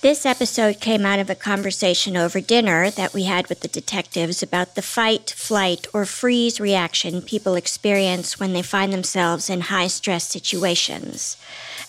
This 0.00 0.24
episode 0.24 0.78
came 0.78 1.04
out 1.04 1.18
of 1.18 1.28
a 1.28 1.34
conversation 1.34 2.16
over 2.16 2.40
dinner 2.40 2.88
that 2.88 3.12
we 3.12 3.24
had 3.24 3.48
with 3.48 3.62
the 3.62 3.66
detectives 3.66 4.44
about 4.44 4.76
the 4.76 4.82
fight, 4.82 5.30
flight, 5.30 5.88
or 5.92 6.04
freeze 6.04 6.60
reaction 6.60 7.20
people 7.20 7.56
experience 7.56 8.38
when 8.38 8.52
they 8.52 8.62
find 8.62 8.92
themselves 8.92 9.50
in 9.50 9.62
high 9.62 9.88
stress 9.88 10.28
situations. 10.28 11.36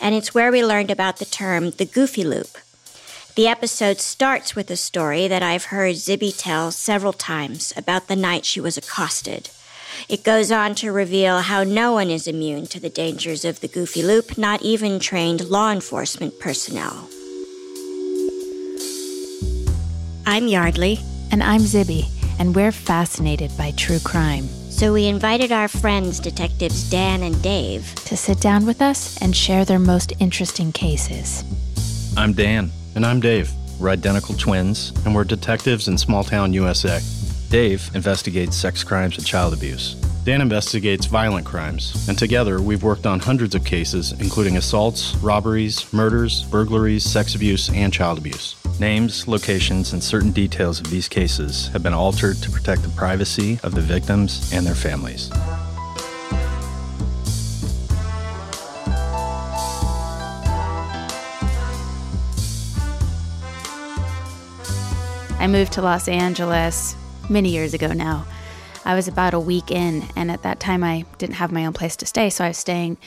And 0.02 0.16
it's 0.16 0.34
where 0.34 0.52
we 0.52 0.66
learned 0.66 0.90
about 0.90 1.18
the 1.18 1.26
term 1.26 1.70
the 1.70 1.86
goofy 1.86 2.24
loop. 2.24 2.58
The 3.36 3.48
episode 3.48 4.00
starts 4.00 4.56
with 4.56 4.72
a 4.72 4.76
story 4.76 5.28
that 5.28 5.44
I've 5.44 5.66
heard 5.66 5.94
Zibby 5.94 6.36
tell 6.36 6.72
several 6.72 7.14
times 7.14 7.74
about 7.78 8.08
the 8.08 8.16
night 8.16 8.44
she 8.44 8.60
was 8.60 8.76
accosted. 8.76 9.52
It 10.10 10.24
goes 10.24 10.52
on 10.52 10.74
to 10.76 10.92
reveal 10.92 11.42
how 11.42 11.64
no 11.64 11.94
one 11.94 12.10
is 12.10 12.26
immune 12.26 12.66
to 12.68 12.80
the 12.80 12.90
dangers 12.90 13.46
of 13.46 13.60
the 13.60 13.68
goofy 13.68 14.02
loop, 14.02 14.36
not 14.36 14.64
even 14.64 15.00
trained 15.00 15.48
law 15.48 15.72
enforcement 15.72 16.40
personnel. 16.40 17.08
I'm 20.30 20.48
Yardley. 20.48 21.00
And 21.32 21.42
I'm 21.42 21.62
Zibby, 21.62 22.08
and 22.38 22.56
we're 22.56 22.72
fascinated 22.72 23.50
by 23.58 23.72
true 23.72 23.98
crime. 23.98 24.44
So 24.70 24.94
we 24.94 25.08
invited 25.08 25.52
our 25.52 25.68
friends, 25.68 26.20
Detectives 26.20 26.88
Dan 26.88 27.24
and 27.24 27.42
Dave, 27.42 27.96
to 28.06 28.16
sit 28.16 28.40
down 28.40 28.68
with 28.68 28.80
us 28.80 29.20
and 29.24 29.36
share 29.36 29.66
their 29.66 29.80
most 29.80 30.14
interesting 30.20 30.72
cases. 30.72 31.44
I'm 32.16 32.34
Dan. 32.34 32.70
And 32.94 33.08
I'm 33.08 33.20
Dave. 33.20 33.52
We're 33.80 33.90
identical 33.90 34.36
twins, 34.36 34.94
and 35.04 35.16
we're 35.16 35.24
detectives 35.24 35.88
in 35.88 35.98
small 35.98 36.24
town 36.24 36.54
USA. 36.54 37.00
Dave 37.50 37.90
investigates 37.96 38.56
sex 38.56 38.84
crimes 38.84 39.18
and 39.18 39.26
child 39.26 39.56
abuse. 39.56 39.96
Dan 40.26 40.42
investigates 40.42 41.06
violent 41.06 41.46
crimes, 41.46 42.08
and 42.08 42.18
together 42.18 42.62
we've 42.62 42.84
worked 42.84 43.08
on 43.08 43.20
hundreds 43.20 43.56
of 43.56 43.64
cases, 43.64 44.12
including 44.20 44.58
assaults, 44.58 45.16
robberies, 45.18 45.92
murders, 45.94 46.44
burglaries, 46.44 47.04
sex 47.04 47.36
abuse, 47.36 47.70
and 47.70 47.92
child 47.92 48.18
abuse. 48.18 48.56
Names, 48.80 49.28
locations, 49.28 49.94
and 49.94 50.04
certain 50.04 50.32
details 50.32 50.80
of 50.80 50.90
these 50.90 51.08
cases 51.08 51.70
have 51.70 51.82
been 51.82 51.94
altered 51.94 52.36
to 52.38 52.52
protect 52.52 52.84
the 52.84 52.90
privacy 52.90 53.60
of 53.64 53.74
the 53.74 53.82
victims 53.82 54.52
and 54.54 54.66
their 54.66 54.76
families. 54.76 55.32
I 65.40 65.48
moved 65.48 65.72
to 65.74 65.82
Los 65.82 66.10
Angeles 66.10 66.96
many 67.30 67.50
years 67.50 67.74
ago 67.74 67.94
now. 67.94 68.26
I 68.86 68.96
was 68.96 69.08
about 69.08 69.34
a 69.34 69.40
week 69.40 69.72
in, 69.72 70.04
and 70.16 70.32
at 70.32 70.44
that 70.44 70.60
time 70.60 70.84
I 70.84 71.06
didn't 71.18 71.36
have 71.36 71.52
my 71.52 71.66
own 71.66 71.74
place 71.74 71.96
to 71.98 72.06
stay, 72.06 72.30
so 72.30 72.46
I 72.46 72.50
was 72.50 72.58
staying 72.58 72.98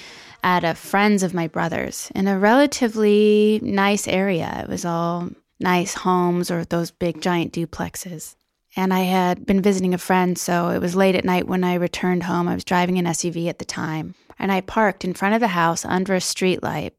at 0.45 0.65
a 0.65 0.75
friend's 0.75 1.23
of 1.23 1.35
my 1.35 1.49
brother's 1.49 2.11
in 2.15 2.29
a 2.29 2.39
relatively 2.39 3.61
nice 3.63 4.07
area. 4.09 4.61
It 4.63 4.69
was 4.69 4.85
all 4.85 5.31
nice 5.61 5.95
homes 5.95 6.51
or 6.51 6.65
those 6.65 6.91
big 6.91 7.21
giant 7.21 7.53
duplexes. 7.53 8.35
And 8.75 8.93
I 8.93 9.01
had 9.01 9.45
been 9.45 9.61
visiting 9.61 9.93
a 9.93 9.99
friend, 9.99 10.39
so 10.39 10.71
it 10.71 10.81
was 10.81 10.97
late 10.97 11.15
at 11.15 11.25
night 11.25 11.47
when 11.47 11.63
I 11.63 11.75
returned 11.75 12.23
home. 12.23 12.49
I 12.49 12.55
was 12.55 12.65
driving 12.65 12.99
an 12.99 13.05
SUV 13.05 13.49
at 13.49 13.59
the 13.59 13.65
time, 13.65 14.15
and 14.39 14.51
I 14.51 14.63
parked 14.63 15.05
in 15.05 15.15
front 15.15 15.35
of 15.35 15.41
the 15.41 15.49
house 15.49 15.85
under 15.85 16.15
a 16.15 16.21
streetlight. 16.21 16.93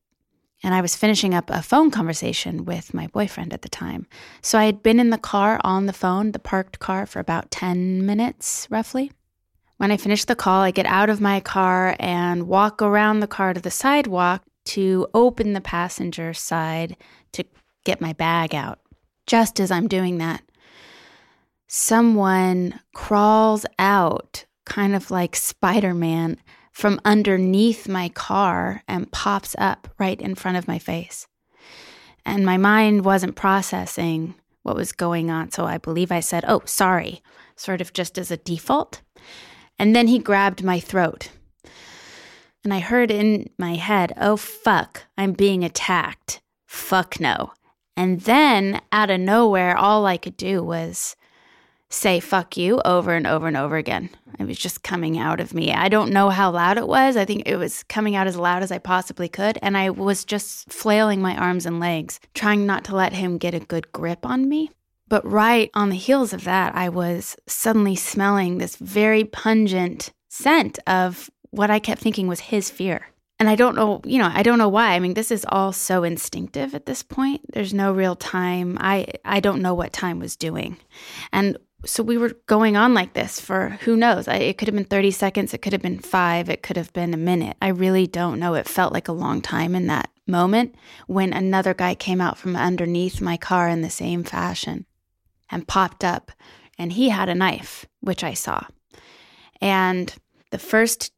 And 0.64 0.74
I 0.74 0.82
was 0.82 0.96
finishing 0.96 1.34
up 1.34 1.50
a 1.50 1.62
phone 1.62 1.92
conversation 1.92 2.64
with 2.64 2.94
my 2.94 3.08
boyfriend 3.08 3.54
at 3.54 3.64
the 3.64 3.70
time. 3.70 4.08
So 4.42 4.58
I 4.58 4.64
had 4.64 4.82
been 4.82 5.00
in 5.00 5.10
the 5.10 5.18
car 5.18 5.60
on 5.64 5.86
the 5.86 5.94
phone, 5.94 6.32
the 6.32 6.40
parked 6.40 6.80
car, 6.80 7.06
for 7.06 7.20
about 7.20 7.52
10 7.52 8.06
minutes 8.06 8.68
roughly. 8.72 9.12
When 9.78 9.92
I 9.92 9.98
finish 9.98 10.24
the 10.24 10.36
call, 10.36 10.62
I 10.62 10.72
get 10.72 10.86
out 10.86 11.10
of 11.10 11.20
my 11.20 11.42
car 11.42 11.98
and 12.00 12.48
walk 12.48 12.82
around 12.82 13.20
the 13.20 13.28
car 13.28 13.54
to 13.54 13.60
the 13.60 13.70
sidewalk 13.70 14.44
to 14.66 15.08
open 15.14 15.52
the 15.52 15.62
passenger 15.62 16.34
side 16.34 16.96
to 17.34 17.44
get 17.84 18.00
my 18.00 18.14
bag 18.14 18.56
out. 18.56 18.80
Just 19.28 19.60
as 19.60 19.72
I'm 19.72 19.90
doing 19.90 20.20
that, 20.20 20.42
someone 21.68 22.80
crawls 22.94 23.66
out, 23.78 24.46
kind 24.66 24.96
of 24.96 25.12
like 25.12 25.36
Spider 25.36 25.94
Man, 25.94 26.38
from 26.74 27.00
underneath 27.06 27.88
my 27.88 28.10
car 28.10 28.84
and 28.88 29.12
pops 29.12 29.56
up 29.60 29.88
right 30.00 30.20
in 30.20 30.36
front 30.36 30.58
of 30.58 30.68
my 30.68 30.80
face. 30.80 31.28
And 32.26 32.46
my 32.46 32.58
mind 32.58 33.06
wasn't 33.06 33.36
processing 33.36 34.36
what 34.64 34.76
was 34.76 34.92
going 34.92 35.30
on, 35.30 35.52
so 35.52 35.66
I 35.66 35.78
believe 35.78 36.12
I 36.12 36.20
said, 36.20 36.44
Oh, 36.48 36.62
sorry, 36.66 37.22
sort 37.56 37.80
of 37.80 37.94
just 37.94 38.18
as 38.18 38.32
a 38.32 38.38
default. 38.38 39.02
And 39.78 39.96
then 39.96 40.08
he 40.08 40.20
grabbed 40.20 40.64
my 40.64 40.80
throat. 40.80 41.30
And 42.64 42.74
I 42.74 42.80
heard 42.80 43.12
in 43.12 43.50
my 43.58 43.76
head, 43.76 44.14
Oh, 44.18 44.38
fuck, 44.38 45.04
I'm 45.18 45.34
being 45.34 45.64
attacked. 45.64 46.42
Fuck 46.66 47.20
no. 47.20 47.54
And 47.96 48.22
then 48.22 48.82
out 48.92 49.12
of 49.12 49.20
nowhere, 49.20 49.78
all 49.78 50.06
I 50.06 50.18
could 50.18 50.38
do 50.38 50.64
was 50.64 51.16
say 51.94 52.20
fuck 52.20 52.58
you 52.58 52.82
over 52.84 53.14
and 53.14 53.28
over 53.28 53.48
and 53.48 53.56
over 53.56 53.78
again. 53.78 54.10
It 54.40 54.46
was 54.46 54.58
just 54.58 54.84
coming 54.84 55.18
out 55.20 55.40
of 55.40 55.54
me. 55.54 55.72
I 55.72 55.90
don't 55.90 56.12
know 56.12 56.30
how 56.30 56.50
loud 56.52 56.78
it 56.78 56.88
was. 56.88 57.16
I 57.16 57.26
think 57.26 57.44
it 57.46 57.58
was 57.58 57.84
coming 57.84 58.16
out 58.16 58.28
as 58.28 58.36
loud 58.36 58.64
as 58.64 58.72
I 58.72 58.80
possibly 58.80 59.30
could. 59.30 59.60
And 59.62 59.78
I 59.78 59.92
was 59.92 60.26
just 60.26 60.72
flailing 60.72 61.22
my 61.22 61.36
arms 61.38 61.66
and 61.66 61.80
legs, 61.80 62.20
trying 62.34 62.66
not 62.66 62.84
to 62.86 62.96
let 62.96 63.14
him 63.14 63.38
get 63.38 63.54
a 63.54 63.60
good 63.60 63.92
grip 63.92 64.26
on 64.26 64.50
me. 64.50 64.72
But 65.08 65.30
right 65.30 65.70
on 65.76 65.90
the 65.90 65.96
heels 65.96 66.34
of 66.34 66.46
that, 66.46 66.76
I 66.76 66.90
was 66.90 67.36
suddenly 67.48 67.96
smelling 67.96 68.58
this 68.58 68.76
very 68.78 69.24
pungent 69.24 70.12
scent 70.30 70.80
of 70.88 71.30
what 71.52 71.70
I 71.70 71.78
kept 71.78 72.02
thinking 72.02 72.28
was 72.28 72.40
his 72.40 72.72
fear. 72.72 73.08
And 73.40 73.50
I 73.50 73.56
don't 73.56 73.76
know, 73.76 74.02
you 74.06 74.20
know, 74.20 74.32
I 74.34 74.42
don't 74.42 74.58
know 74.58 74.70
why. 74.70 74.94
I 74.94 75.00
mean, 75.00 75.14
this 75.16 75.30
is 75.30 75.46
all 75.50 75.74
so 75.74 76.04
instinctive 76.04 76.74
at 76.74 76.86
this 76.86 77.04
point. 77.04 77.42
There's 77.52 77.74
no 77.74 77.92
real 77.92 78.16
time. 78.16 78.78
I 78.80 79.08
I 79.26 79.40
don't 79.42 79.62
know 79.62 79.74
what 79.74 79.92
time 79.92 80.20
was 80.20 80.36
doing. 80.36 80.78
And 81.32 81.58
so 81.86 82.04
we 82.04 82.18
were 82.18 82.34
going 82.48 82.78
on 82.78 82.94
like 82.94 83.14
this 83.14 83.40
for 83.40 83.78
who 83.82 83.96
knows. 83.96 84.28
I, 84.28 84.36
it 84.36 84.58
could 84.58 84.68
have 84.68 84.76
been 84.76 84.86
30 84.86 85.12
seconds, 85.12 85.54
it 85.54 85.62
could 85.62 85.74
have 85.74 85.82
been 85.82 86.00
5, 86.00 86.50
it 86.50 86.64
could 86.64 86.78
have 86.78 86.94
been 86.94 87.14
a 87.14 87.18
minute. 87.18 87.58
I 87.62 87.70
really 87.70 88.08
don't 88.08 88.40
know. 88.40 88.54
It 88.54 88.68
felt 88.68 88.94
like 88.94 89.08
a 89.08 89.14
long 89.14 89.42
time 89.42 89.76
in 89.76 89.88
that 89.88 90.10
moment 90.26 90.76
when 91.08 91.34
another 91.34 91.74
guy 91.74 91.96
came 91.96 92.22
out 92.22 92.38
from 92.38 92.56
underneath 92.56 93.20
my 93.20 93.36
car 93.36 93.68
in 93.68 93.82
the 93.82 93.90
same 93.90 94.24
fashion 94.24 94.86
and 95.52 95.68
popped 95.68 96.04
up 96.04 96.32
and 96.78 96.94
he 96.94 97.10
had 97.10 97.30
a 97.30 97.36
knife, 97.36 97.86
which 98.00 98.24
I 98.24 98.34
saw. 98.34 98.66
And 99.62 100.14
the 100.52 100.60
first 100.60 101.12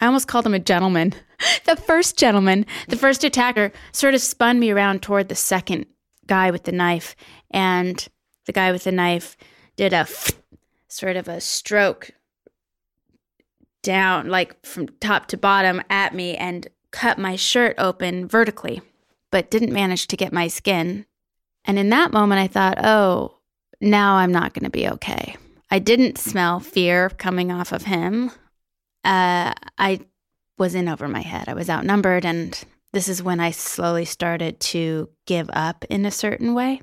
I 0.00 0.06
almost 0.06 0.28
called 0.28 0.46
him 0.46 0.54
a 0.54 0.58
gentleman. 0.58 1.14
the 1.66 1.76
first 1.76 2.18
gentleman, 2.18 2.64
the 2.88 2.96
first 2.96 3.22
attacker, 3.22 3.70
sort 3.92 4.14
of 4.14 4.22
spun 4.22 4.58
me 4.58 4.70
around 4.70 5.02
toward 5.02 5.28
the 5.28 5.34
second 5.34 5.86
guy 6.26 6.50
with 6.50 6.64
the 6.64 6.72
knife. 6.72 7.14
And 7.50 8.08
the 8.46 8.52
guy 8.52 8.72
with 8.72 8.84
the 8.84 8.92
knife 8.92 9.36
did 9.80 9.94
a 9.94 10.06
sort 10.88 11.16
of 11.16 11.26
a 11.26 11.40
stroke 11.40 12.10
down, 13.82 14.28
like 14.28 14.66
from 14.66 14.88
top 15.00 15.26
to 15.28 15.38
bottom 15.38 15.80
at 15.88 16.14
me, 16.14 16.36
and 16.36 16.68
cut 16.90 17.18
my 17.18 17.34
shirt 17.34 17.74
open 17.78 18.28
vertically, 18.28 18.82
but 19.30 19.50
didn't 19.50 19.72
manage 19.72 20.06
to 20.08 20.16
get 20.18 20.34
my 20.34 20.48
skin. 20.48 21.06
And 21.64 21.78
in 21.78 21.88
that 21.88 22.12
moment, 22.12 22.40
I 22.40 22.46
thought, 22.46 22.84
oh, 22.84 23.38
now 23.80 24.16
I'm 24.16 24.32
not 24.32 24.52
going 24.52 24.64
to 24.64 24.70
be 24.70 24.86
okay. 24.88 25.36
I 25.70 25.78
didn't 25.78 26.18
smell 26.18 26.60
fear 26.60 27.08
coming 27.08 27.50
off 27.50 27.72
of 27.72 27.84
him 27.84 28.32
uh, 29.02 29.54
I 29.78 30.00
was 30.58 30.74
in 30.74 30.88
over 30.88 31.08
my 31.08 31.22
head. 31.22 31.48
I 31.48 31.54
was 31.54 31.70
outnumbered, 31.70 32.26
and 32.26 32.62
this 32.92 33.08
is 33.08 33.22
when 33.22 33.40
I 33.40 33.50
slowly 33.50 34.04
started 34.04 34.60
to 34.60 35.08
give 35.26 35.48
up 35.52 35.84
in 35.88 36.04
a 36.04 36.10
certain 36.10 36.52
way. 36.52 36.82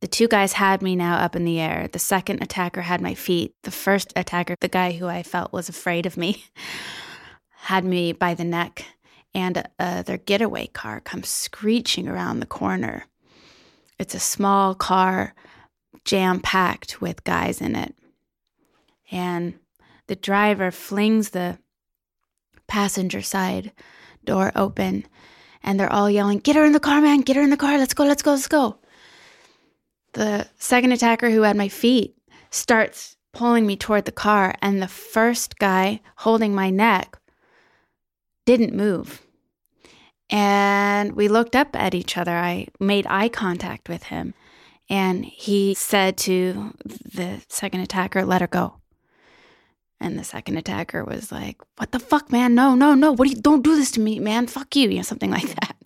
The 0.00 0.06
two 0.06 0.28
guys 0.28 0.54
had 0.54 0.82
me 0.82 0.94
now 0.94 1.16
up 1.16 1.34
in 1.34 1.44
the 1.44 1.58
air. 1.58 1.88
The 1.90 1.98
second 1.98 2.42
attacker 2.42 2.82
had 2.82 3.00
my 3.00 3.14
feet. 3.14 3.54
The 3.62 3.70
first 3.70 4.12
attacker, 4.14 4.54
the 4.60 4.68
guy 4.68 4.92
who 4.92 5.06
I 5.06 5.22
felt 5.22 5.52
was 5.52 5.68
afraid 5.68 6.04
of 6.06 6.16
me, 6.16 6.44
had 7.50 7.84
me 7.84 8.12
by 8.12 8.34
the 8.34 8.44
neck. 8.44 8.84
And 9.34 9.66
uh, 9.78 10.02
their 10.02 10.18
getaway 10.18 10.66
car 10.68 11.00
comes 11.00 11.28
screeching 11.28 12.08
around 12.08 12.40
the 12.40 12.46
corner. 12.46 13.06
It's 13.98 14.14
a 14.14 14.20
small 14.20 14.74
car, 14.74 15.34
jam 16.04 16.40
packed 16.40 17.00
with 17.00 17.24
guys 17.24 17.60
in 17.60 17.74
it. 17.74 17.94
And 19.10 19.58
the 20.06 20.16
driver 20.16 20.70
flings 20.70 21.30
the 21.30 21.58
passenger 22.66 23.22
side 23.22 23.72
door 24.24 24.52
open 24.54 25.06
and 25.62 25.80
they're 25.80 25.92
all 25.92 26.10
yelling, 26.10 26.38
Get 26.38 26.56
her 26.56 26.64
in 26.64 26.72
the 26.72 26.80
car, 26.80 27.00
man, 27.00 27.20
get 27.20 27.36
her 27.36 27.42
in 27.42 27.50
the 27.50 27.56
car, 27.56 27.76
let's 27.78 27.94
go, 27.94 28.04
let's 28.04 28.22
go, 28.22 28.32
let's 28.32 28.48
go. 28.48 28.78
The 30.16 30.48
second 30.56 30.92
attacker 30.92 31.30
who 31.30 31.42
had 31.42 31.58
my 31.58 31.68
feet 31.68 32.16
starts 32.50 33.18
pulling 33.34 33.66
me 33.66 33.76
toward 33.76 34.06
the 34.06 34.12
car, 34.12 34.54
and 34.62 34.80
the 34.80 34.88
first 34.88 35.58
guy 35.58 36.00
holding 36.16 36.54
my 36.54 36.70
neck 36.70 37.18
didn't 38.46 38.74
move. 38.74 39.20
And 40.30 41.12
we 41.12 41.28
looked 41.28 41.54
up 41.54 41.76
at 41.76 41.94
each 41.94 42.16
other. 42.16 42.34
I 42.34 42.68
made 42.80 43.06
eye 43.10 43.28
contact 43.28 43.90
with 43.90 44.04
him, 44.04 44.32
and 44.88 45.22
he 45.22 45.74
said 45.74 46.16
to 46.18 46.72
the 46.86 47.42
second 47.50 47.80
attacker, 47.80 48.24
Let 48.24 48.40
her 48.40 48.46
go. 48.46 48.76
And 50.00 50.18
the 50.18 50.24
second 50.24 50.56
attacker 50.56 51.04
was 51.04 51.30
like, 51.30 51.58
What 51.76 51.92
the 51.92 52.00
fuck, 52.00 52.32
man? 52.32 52.54
No, 52.54 52.74
no, 52.74 52.94
no. 52.94 53.12
What 53.12 53.28
do 53.28 53.34
you 53.34 53.42
don't 53.42 53.62
do 53.62 53.76
this 53.76 53.90
to 53.92 54.00
me, 54.00 54.18
man? 54.18 54.46
Fuck 54.46 54.76
you, 54.76 54.88
you 54.88 54.96
know, 54.96 55.02
something 55.02 55.30
like 55.30 55.54
that. 55.60 55.76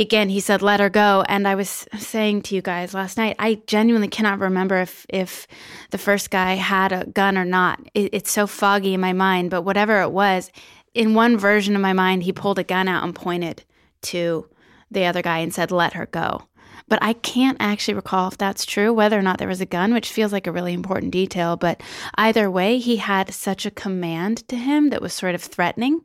Again, 0.00 0.28
he 0.28 0.40
said, 0.40 0.62
let 0.62 0.80
her 0.80 0.90
go. 0.90 1.24
And 1.28 1.46
I 1.46 1.54
was 1.54 1.86
saying 1.98 2.42
to 2.42 2.54
you 2.54 2.62
guys 2.62 2.94
last 2.94 3.16
night, 3.16 3.36
I 3.38 3.62
genuinely 3.66 4.08
cannot 4.08 4.40
remember 4.40 4.80
if, 4.80 5.06
if 5.08 5.46
the 5.90 5.98
first 5.98 6.30
guy 6.30 6.54
had 6.54 6.92
a 6.92 7.06
gun 7.06 7.38
or 7.38 7.44
not. 7.44 7.80
It, 7.94 8.12
it's 8.12 8.30
so 8.30 8.46
foggy 8.46 8.94
in 8.94 9.00
my 9.00 9.12
mind, 9.12 9.50
but 9.50 9.62
whatever 9.62 10.00
it 10.02 10.10
was, 10.10 10.50
in 10.94 11.14
one 11.14 11.36
version 11.36 11.74
of 11.74 11.82
my 11.82 11.92
mind, 11.92 12.22
he 12.22 12.32
pulled 12.32 12.58
a 12.58 12.64
gun 12.64 12.88
out 12.88 13.04
and 13.04 13.14
pointed 13.14 13.64
to 14.02 14.48
the 14.90 15.04
other 15.06 15.22
guy 15.22 15.38
and 15.38 15.52
said, 15.52 15.70
let 15.70 15.94
her 15.94 16.06
go. 16.06 16.42
But 16.86 17.02
I 17.02 17.14
can't 17.14 17.56
actually 17.60 17.94
recall 17.94 18.28
if 18.28 18.36
that's 18.36 18.66
true, 18.66 18.92
whether 18.92 19.18
or 19.18 19.22
not 19.22 19.38
there 19.38 19.48
was 19.48 19.60
a 19.60 19.66
gun, 19.66 19.94
which 19.94 20.12
feels 20.12 20.32
like 20.32 20.46
a 20.46 20.52
really 20.52 20.74
important 20.74 21.12
detail. 21.12 21.56
But 21.56 21.80
either 22.16 22.50
way, 22.50 22.78
he 22.78 22.96
had 22.96 23.32
such 23.32 23.64
a 23.64 23.70
command 23.70 24.46
to 24.48 24.56
him 24.56 24.90
that 24.90 25.00
was 25.00 25.14
sort 25.14 25.34
of 25.34 25.42
threatening 25.42 26.02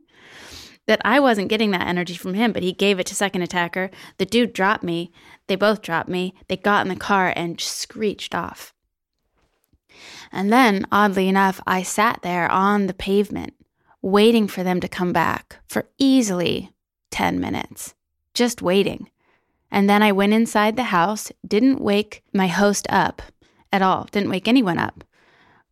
that 0.89 1.01
I 1.05 1.19
wasn't 1.19 1.49
getting 1.49 1.69
that 1.69 1.87
energy 1.87 2.15
from 2.15 2.33
him, 2.33 2.51
but 2.51 2.63
he 2.63 2.73
gave 2.73 2.99
it 2.99 3.05
to 3.05 3.15
second 3.15 3.43
attacker. 3.43 3.91
The 4.17 4.25
dude 4.25 4.53
dropped 4.53 4.83
me. 4.83 5.11
They 5.45 5.55
both 5.55 5.83
dropped 5.83 6.09
me. 6.09 6.33
They 6.47 6.57
got 6.57 6.83
in 6.83 6.89
the 6.89 6.95
car 6.95 7.31
and 7.35 7.61
screeched 7.61 8.33
off. 8.33 8.73
And 10.31 10.51
then, 10.51 10.87
oddly 10.91 11.27
enough, 11.27 11.61
I 11.67 11.83
sat 11.83 12.21
there 12.23 12.51
on 12.51 12.87
the 12.87 12.95
pavement 12.95 13.53
waiting 14.01 14.47
for 14.47 14.63
them 14.63 14.79
to 14.79 14.87
come 14.87 15.13
back 15.13 15.57
for 15.67 15.85
easily 15.99 16.71
10 17.11 17.39
minutes, 17.39 17.93
just 18.33 18.63
waiting. 18.63 19.11
And 19.69 19.87
then 19.87 20.01
I 20.01 20.11
went 20.11 20.33
inside 20.33 20.75
the 20.75 20.83
house, 20.85 21.31
didn't 21.47 21.81
wake 21.81 22.23
my 22.33 22.47
host 22.47 22.87
up 22.89 23.21
at 23.71 23.83
all, 23.83 24.07
didn't 24.11 24.31
wake 24.31 24.47
anyone 24.47 24.79
up. 24.79 25.03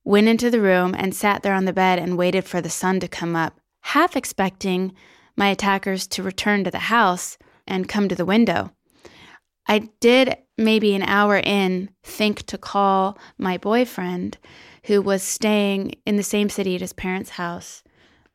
Went 0.04 0.28
into 0.28 0.52
the 0.52 0.62
room 0.62 0.94
and 0.96 1.16
sat 1.16 1.42
there 1.42 1.56
on 1.56 1.66
the 1.66 1.74
bed 1.74 1.98
and 1.98 2.20
waited 2.20 2.46
for 2.46 2.62
the 2.62 2.70
sun 2.70 3.00
to 3.00 3.08
come 3.08 3.36
up 3.36 3.60
half 3.88 4.18
expecting 4.18 4.94
my 5.38 5.48
attackers 5.48 6.08
to 6.08 6.22
return 6.22 6.62
to 6.66 6.72
the 6.72 6.78
house 6.78 7.38
and 7.66 7.88
come 7.88 8.10
to 8.10 8.16
the 8.16 8.26
window. 8.26 8.70
I 9.66 9.90
did 10.02 10.36
maybe 10.58 10.94
an 10.94 11.04
hour 11.04 11.38
in 11.38 11.90
think 12.04 12.46
to 12.48 12.58
call 12.58 13.18
my 13.38 13.58
boyfriend 13.58 14.38
who 14.86 15.02
was 15.02 15.24
staying 15.24 15.94
in 16.06 16.18
the 16.18 16.24
same 16.24 16.50
city 16.50 16.76
at 16.76 16.82
his 16.82 16.92
parents' 16.92 17.32
house, 17.32 17.82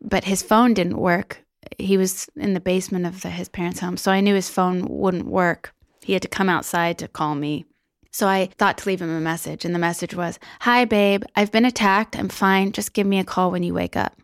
but 0.00 0.24
his 0.24 0.42
phone 0.42 0.72
didn't 0.72 0.96
work. 0.96 1.44
He 1.78 1.98
was 1.98 2.30
in 2.34 2.54
the 2.54 2.60
basement 2.60 3.04
of 3.04 3.20
the, 3.20 3.28
his 3.28 3.50
parents' 3.50 3.80
home, 3.80 3.98
so 3.98 4.10
I 4.10 4.20
knew 4.20 4.34
his 4.34 4.48
phone 4.48 4.86
wouldn't 4.88 5.26
work. 5.26 5.74
He 6.02 6.14
had 6.14 6.22
to 6.22 6.28
come 6.28 6.48
outside 6.48 6.96
to 6.98 7.08
call 7.08 7.34
me. 7.34 7.66
So 8.10 8.26
I 8.26 8.48
thought 8.58 8.78
to 8.78 8.88
leave 8.88 9.02
him 9.02 9.14
a 9.14 9.20
message, 9.20 9.66
and 9.66 9.74
the 9.74 9.78
message 9.78 10.14
was 10.14 10.38
Hi, 10.60 10.86
babe, 10.86 11.24
I've 11.36 11.52
been 11.52 11.66
attacked. 11.66 12.16
I'm 12.18 12.30
fine. 12.30 12.72
Just 12.72 12.94
give 12.94 13.06
me 13.06 13.18
a 13.18 13.24
call 13.24 13.50
when 13.50 13.62
you 13.62 13.74
wake 13.74 13.96
up. 13.96 14.21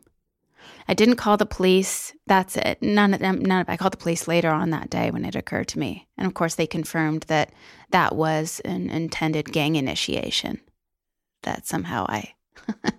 I 0.88 0.94
didn't 0.94 1.16
call 1.16 1.36
the 1.36 1.46
police. 1.46 2.14
That's 2.26 2.56
it. 2.56 2.78
None 2.80 3.12
of 3.12 3.20
them, 3.20 3.40
none 3.40 3.60
of, 3.60 3.68
I 3.68 3.76
called 3.76 3.92
the 3.92 3.98
police 3.98 4.26
later 4.26 4.48
on 4.48 4.70
that 4.70 4.88
day 4.88 5.10
when 5.10 5.24
it 5.24 5.36
occurred 5.36 5.68
to 5.68 5.78
me. 5.78 6.08
And 6.16 6.26
of 6.26 6.32
course, 6.32 6.54
they 6.54 6.66
confirmed 6.66 7.24
that 7.24 7.52
that 7.90 8.16
was 8.16 8.60
an 8.64 8.88
intended 8.88 9.52
gang 9.52 9.76
initiation, 9.76 10.60
that 11.42 11.66
somehow 11.66 12.06
I 12.08 12.32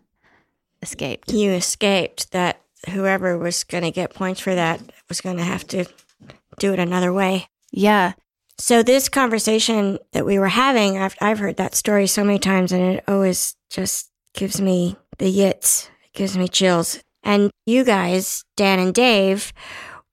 escaped. 0.84 1.34
You 1.34 1.52
escaped, 1.52 2.32
that 2.32 2.62
whoever 2.92 3.38
was 3.38 3.64
going 3.64 3.84
to 3.84 3.92
get 3.92 4.14
points 4.14 4.40
for 4.40 4.54
that 4.54 4.82
was 5.08 5.20
going 5.20 5.38
to 5.38 5.44
have 5.44 5.66
to 5.68 5.86
do 6.60 6.74
it 6.74 6.80
another 6.80 7.12
way. 7.12 7.48
Yeah. 7.72 8.14
So, 8.60 8.84
this 8.84 9.08
conversation 9.10 10.00
that 10.12 10.26
we 10.26 10.38
were 10.38 10.50
having, 10.50 10.98
I've, 10.98 11.16
I've 11.22 11.40
heard 11.40 11.58
that 11.58 11.76
story 11.76 12.08
so 12.08 12.24
many 12.24 12.40
times, 12.40 12.72
and 12.72 12.82
it 12.98 13.04
always 13.08 13.56
just 13.70 14.12
gives 14.34 14.60
me 14.60 14.98
the 15.18 15.34
yits, 15.34 15.88
it 16.04 16.14
gives 16.14 16.38
me 16.38 16.48
chills. 16.48 17.00
And 17.30 17.52
you 17.68 17.84
guys, 17.84 18.44
Dan 18.58 18.80
and 18.80 18.92
Dave, 18.92 19.54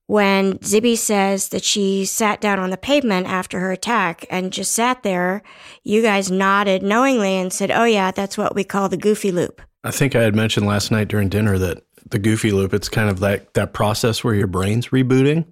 when 0.05 0.59
Zibby 0.59 0.95
says 0.95 1.49
that 1.49 1.63
she 1.63 2.05
sat 2.05 2.39
down 2.39 2.59
on 2.59 2.69
the 2.69 2.77
pavement 2.77 3.25
after 3.25 3.59
her 3.59 3.71
attack 3.71 4.27
and 4.29 4.53
just 4.53 4.71
sat 4.71 5.01
there, 5.01 5.41
you 5.83 6.03
guys 6.03 6.29
nodded 6.29 6.83
knowingly 6.83 7.33
and 7.33 7.51
said, 7.51 7.71
Oh, 7.71 7.85
yeah, 7.85 8.11
that's 8.11 8.37
what 8.37 8.53
we 8.53 8.63
call 8.63 8.87
the 8.87 8.97
goofy 8.97 9.31
loop. 9.31 9.63
I 9.83 9.89
think 9.89 10.15
I 10.15 10.21
had 10.21 10.35
mentioned 10.35 10.67
last 10.67 10.91
night 10.91 11.07
during 11.07 11.27
dinner 11.27 11.57
that 11.57 11.83
the 12.07 12.19
goofy 12.19 12.51
loop, 12.51 12.71
it's 12.71 12.87
kind 12.87 13.09
of 13.09 13.19
like 13.19 13.53
that 13.53 13.73
process 13.73 14.23
where 14.23 14.35
your 14.35 14.45
brain's 14.45 14.89
rebooting 14.89 15.43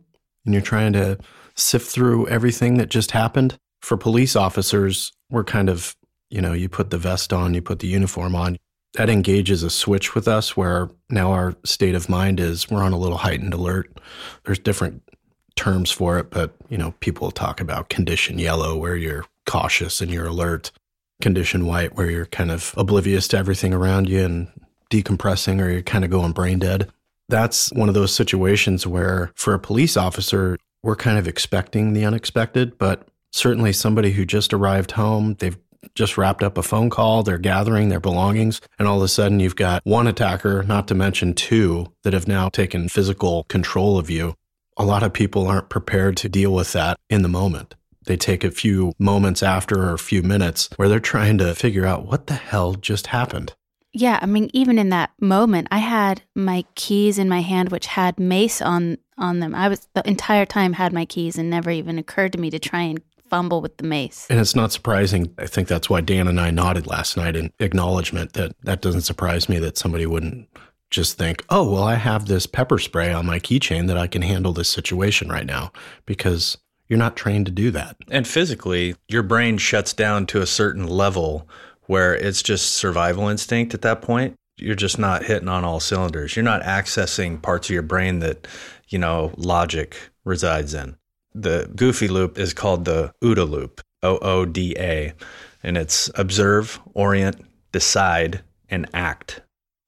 and 0.45 0.53
you're 0.53 0.61
trying 0.61 0.93
to 0.93 1.17
sift 1.55 1.89
through 1.89 2.27
everything 2.27 2.77
that 2.77 2.89
just 2.89 3.09
happened. 3.09 3.57
For 3.81 3.97
police 3.97 4.35
officers, 4.35 5.13
we're 5.31 5.43
kind 5.43 5.69
of, 5.69 5.95
you 6.29 6.41
know, 6.41 6.53
you 6.53 6.69
put 6.69 6.91
the 6.91 6.99
vest 6.99 7.33
on, 7.33 7.55
you 7.55 7.63
put 7.63 7.79
the 7.79 7.87
uniform 7.87 8.35
on, 8.35 8.57
that 8.95 9.09
engages 9.09 9.63
a 9.63 9.69
switch 9.69 10.15
with 10.15 10.27
us 10.27 10.55
where 10.55 10.89
now 11.09 11.31
our 11.31 11.55
state 11.63 11.95
of 11.95 12.09
mind 12.09 12.39
is 12.39 12.69
we're 12.69 12.83
on 12.83 12.93
a 12.93 12.97
little 12.97 13.17
heightened 13.17 13.53
alert. 13.53 13.99
There's 14.45 14.59
different 14.59 15.01
terms 15.55 15.91
for 15.91 16.17
it, 16.17 16.29
but 16.31 16.55
you 16.69 16.77
know, 16.77 16.93
people 16.99 17.31
talk 17.31 17.61
about 17.61 17.89
condition 17.89 18.39
yellow 18.39 18.75
where 18.75 18.95
you're 18.95 19.25
cautious 19.45 20.01
and 20.01 20.11
you're 20.11 20.27
alert, 20.27 20.71
condition 21.21 21.65
white 21.65 21.95
where 21.95 22.09
you're 22.09 22.25
kind 22.25 22.51
of 22.51 22.73
oblivious 22.77 23.27
to 23.29 23.37
everything 23.37 23.73
around 23.73 24.09
you 24.09 24.23
and 24.23 24.47
decompressing 24.89 25.61
or 25.61 25.69
you're 25.69 25.81
kind 25.81 26.05
of 26.05 26.11
going 26.11 26.31
brain 26.31 26.59
dead. 26.59 26.89
That's 27.27 27.71
one 27.73 27.89
of 27.89 27.95
those 27.95 28.13
situations 28.13 28.85
where 28.85 29.31
for 29.35 29.53
a 29.53 29.59
police 29.59 29.97
officer, 29.97 30.57
we're 30.83 30.95
kind 30.95 31.17
of 31.17 31.27
expecting 31.27 31.93
the 31.93 32.05
unexpected, 32.05 32.77
but 32.77 33.07
certainly 33.31 33.73
somebody 33.73 34.11
who 34.11 34.25
just 34.25 34.53
arrived 34.53 34.91
home, 34.91 35.35
they've 35.39 35.57
just 35.93 36.17
wrapped 36.17 36.43
up 36.43 36.57
a 36.57 36.63
phone 36.63 36.89
call, 36.89 37.23
they're 37.23 37.37
gathering 37.37 37.89
their 37.89 37.99
belongings, 37.99 38.61
and 38.79 38.87
all 38.87 38.97
of 38.97 39.03
a 39.03 39.07
sudden 39.07 39.39
you've 39.39 39.55
got 39.55 39.81
one 39.85 40.07
attacker, 40.07 40.63
not 40.63 40.87
to 40.87 40.95
mention 40.95 41.33
two, 41.33 41.93
that 42.03 42.13
have 42.13 42.27
now 42.27 42.49
taken 42.49 42.89
physical 42.89 43.43
control 43.45 43.97
of 43.97 44.09
you. 44.09 44.35
A 44.77 44.85
lot 44.85 45.03
of 45.03 45.13
people 45.13 45.47
aren't 45.47 45.69
prepared 45.69 46.17
to 46.17 46.29
deal 46.29 46.53
with 46.53 46.73
that 46.73 46.97
in 47.09 47.21
the 47.21 47.29
moment. 47.29 47.75
They 48.05 48.17
take 48.17 48.43
a 48.43 48.51
few 48.51 48.93
moments 48.99 49.41
after 49.41 49.83
or 49.83 49.93
a 49.93 49.99
few 49.99 50.21
minutes 50.21 50.69
where 50.75 50.89
they're 50.89 50.99
trying 50.99 51.37
to 51.39 51.55
figure 51.55 51.85
out 51.85 52.05
what 52.05 52.27
the 52.27 52.35
hell 52.35 52.73
just 52.73 53.07
happened. 53.07 53.53
Yeah, 53.93 54.19
I 54.21 54.25
mean, 54.25 54.49
even 54.53 54.77
in 54.77 54.89
that 54.89 55.11
moment, 55.21 55.69
I 55.71 55.77
had 55.77 56.21
my 56.35 56.65
keys 56.75 57.17
in 57.17 57.29
my 57.29 57.39
hand, 57.39 57.69
which 57.69 57.85
had 57.87 58.19
mace 58.19 58.61
on 58.61 58.97
on 59.17 59.39
them. 59.39 59.55
I 59.55 59.69
was 59.69 59.87
the 59.95 60.05
entire 60.05 60.45
time 60.45 60.73
had 60.73 60.91
my 60.91 61.05
keys, 61.05 61.37
and 61.37 61.49
never 61.49 61.71
even 61.71 61.97
occurred 61.97 62.33
to 62.33 62.37
me 62.37 62.49
to 62.49 62.59
try 62.59 62.81
and 62.81 63.01
fumble 63.29 63.61
with 63.61 63.77
the 63.77 63.83
mace. 63.83 64.27
And 64.29 64.39
it's 64.39 64.55
not 64.55 64.71
surprising. 64.71 65.33
I 65.37 65.47
think 65.47 65.67
that's 65.67 65.89
why 65.89 66.01
Dan 66.01 66.27
and 66.27 66.39
I 66.39 66.51
nodded 66.51 66.87
last 66.87 67.17
night 67.17 67.35
in 67.35 67.51
acknowledgement 67.59 68.33
that 68.33 68.55
that 68.63 68.81
doesn't 68.81 69.01
surprise 69.01 69.49
me 69.49 69.59
that 69.59 69.77
somebody 69.77 70.05
wouldn't 70.05 70.47
just 70.91 71.17
think, 71.17 71.43
oh, 71.49 71.69
well, 71.71 71.83
I 71.83 71.95
have 71.95 72.27
this 72.27 72.45
pepper 72.45 72.77
spray 72.77 73.11
on 73.11 73.25
my 73.25 73.39
keychain 73.39 73.87
that 73.87 73.97
I 73.97 74.07
can 74.07 74.21
handle 74.21 74.53
this 74.53 74.69
situation 74.69 75.29
right 75.29 75.45
now 75.45 75.71
because 76.05 76.57
you're 76.87 76.99
not 76.99 77.15
trained 77.15 77.47
to 77.47 77.51
do 77.51 77.71
that. 77.71 77.97
And 78.09 78.27
physically, 78.27 78.95
your 79.07 79.23
brain 79.23 79.57
shuts 79.57 79.93
down 79.93 80.27
to 80.27 80.41
a 80.41 80.47
certain 80.47 80.87
level 80.87 81.47
where 81.87 82.15
it's 82.15 82.43
just 82.43 82.73
survival 82.73 83.27
instinct 83.27 83.73
at 83.73 83.81
that 83.81 84.01
point. 84.01 84.35
You're 84.57 84.75
just 84.75 84.97
not 84.97 85.23
hitting 85.23 85.49
on 85.49 85.65
all 85.65 85.79
cylinders. 85.79 86.35
You're 86.35 86.43
not 86.43 86.63
accessing 86.63 87.41
parts 87.41 87.67
of 87.67 87.73
your 87.73 87.81
brain 87.81 88.19
that, 88.19 88.47
you 88.87 88.99
know, 88.99 89.33
logic 89.35 89.97
resides 90.23 90.73
in. 90.73 90.95
The 91.35 91.69
goofy 91.75 92.07
loop 92.07 92.39
is 92.39 92.53
called 92.53 92.85
the 92.85 93.13
OODA 93.21 93.49
loop, 93.49 93.81
O 94.01 94.17
O 94.19 94.45
D 94.45 94.73
A, 94.79 95.13
and 95.61 95.77
it's 95.77 96.09
observe, 96.15 96.79
orient, 96.93 97.45
decide, 97.73 98.41
and 98.69 98.87
act. 98.93 99.41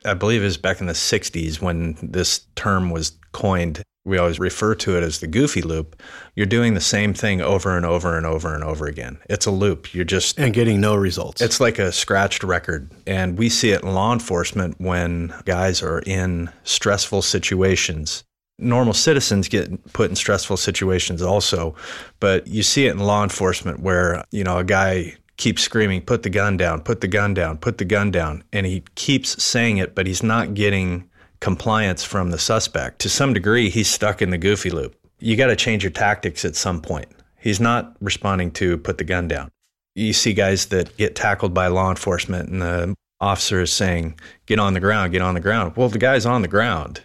I 0.04 0.14
believe 0.14 0.42
it 0.42 0.46
was 0.46 0.58
back 0.58 0.82
in 0.82 0.88
the 0.88 0.94
60s 0.94 1.62
when 1.62 1.98
this 2.02 2.42
term 2.56 2.90
was 2.90 3.18
coined. 3.32 3.82
We 4.04 4.18
always 4.18 4.40
refer 4.40 4.76
to 4.76 4.98
it 4.98 5.04
as 5.04 5.20
the 5.20 5.28
goofy 5.28 5.62
loop. 5.62 6.02
You're 6.36 6.46
doing 6.46 6.74
the 6.74 6.82
same 6.82 7.14
thing 7.14 7.42
over 7.42 7.76
and 7.76 7.86
over 7.86 8.18
and 8.18 8.26
over 8.26 8.54
and 8.54 8.64
over 8.64 8.86
again. 8.86 9.18
It's 9.30 9.46
a 9.46 9.52
loop. 9.52 9.94
You're 9.94 10.06
just. 10.06 10.38
And 10.38 10.54
getting 10.54 10.82
no 10.82 10.96
results. 10.96 11.42
It's 11.42 11.62
like 11.62 11.80
a 11.80 11.94
scratched 11.94 12.44
record. 12.44 12.92
And 13.06 13.38
we 13.38 13.48
see 13.48 13.72
it 13.72 13.84
in 13.84 13.94
law 13.94 14.12
enforcement 14.12 14.76
when 14.80 15.34
guys 15.46 15.82
are 15.82 16.00
in 16.06 16.50
stressful 16.64 17.22
situations 17.22 18.26
normal 18.60 18.94
citizens 18.94 19.48
get 19.48 19.94
put 19.94 20.10
in 20.10 20.16
stressful 20.16 20.58
situations 20.58 21.22
also 21.22 21.76
but 22.20 22.48
you 22.48 22.64
see 22.64 22.88
it 22.88 22.92
in 22.92 23.00
law 23.00 23.24
enforcement 23.24 23.82
where 23.82 24.24
you 24.32 24.44
know 24.44 24.58
a 24.58 24.64
guy 24.64 25.14
keeps 25.38 25.62
screaming 25.62 26.02
put 26.02 26.24
the 26.24 26.30
gun 26.30 26.58
down 26.58 26.82
put 26.82 27.02
the 27.02 27.08
gun 27.08 27.34
down 27.34 27.58
put 27.58 27.78
the 27.78 27.86
gun 27.86 28.10
down 28.10 28.44
and 28.52 28.66
he 28.66 28.84
keeps 28.96 29.42
saying 29.44 29.78
it 29.78 29.94
but 29.94 30.08
he's 30.08 30.24
not 30.24 30.56
getting 30.56 31.08
compliance 31.40 32.04
from 32.04 32.32
the 32.32 32.40
suspect. 32.40 33.00
To 33.00 33.10
some 33.10 33.34
degree 33.34 33.70
he's 33.70 33.90
stuck 33.90 34.22
in 34.22 34.30
the 34.30 34.38
goofy 34.38 34.70
loop. 34.70 34.96
You 35.20 35.36
got 35.36 35.48
to 35.48 35.56
change 35.56 35.84
your 35.84 35.92
tactics 35.92 36.46
at 36.46 36.56
some 36.56 36.82
point. 36.82 37.08
He's 37.40 37.60
not 37.60 37.96
responding 38.02 38.52
to 38.52 38.78
put 38.78 38.98
the 38.98 39.04
gun 39.04 39.28
down. 39.28 39.50
You 39.96 40.14
see 40.14 40.34
guys 40.34 40.68
that 40.68 40.96
get 40.98 41.16
tackled 41.16 41.54
by 41.54 41.68
law 41.68 41.90
enforcement 41.90 42.50
and 42.50 42.62
the 42.62 42.96
officer 43.20 43.62
is 43.62 43.74
saying 43.74 44.20
get 44.46 44.60
on 44.60 44.74
the 44.74 44.80
ground 44.80 45.12
get 45.12 45.22
on 45.22 45.34
the 45.34 45.40
ground. 45.40 45.76
Well 45.76 45.90
the 45.90 46.00
guy's 46.00 46.26
on 46.26 46.42
the 46.42 46.48
ground. 46.48 47.02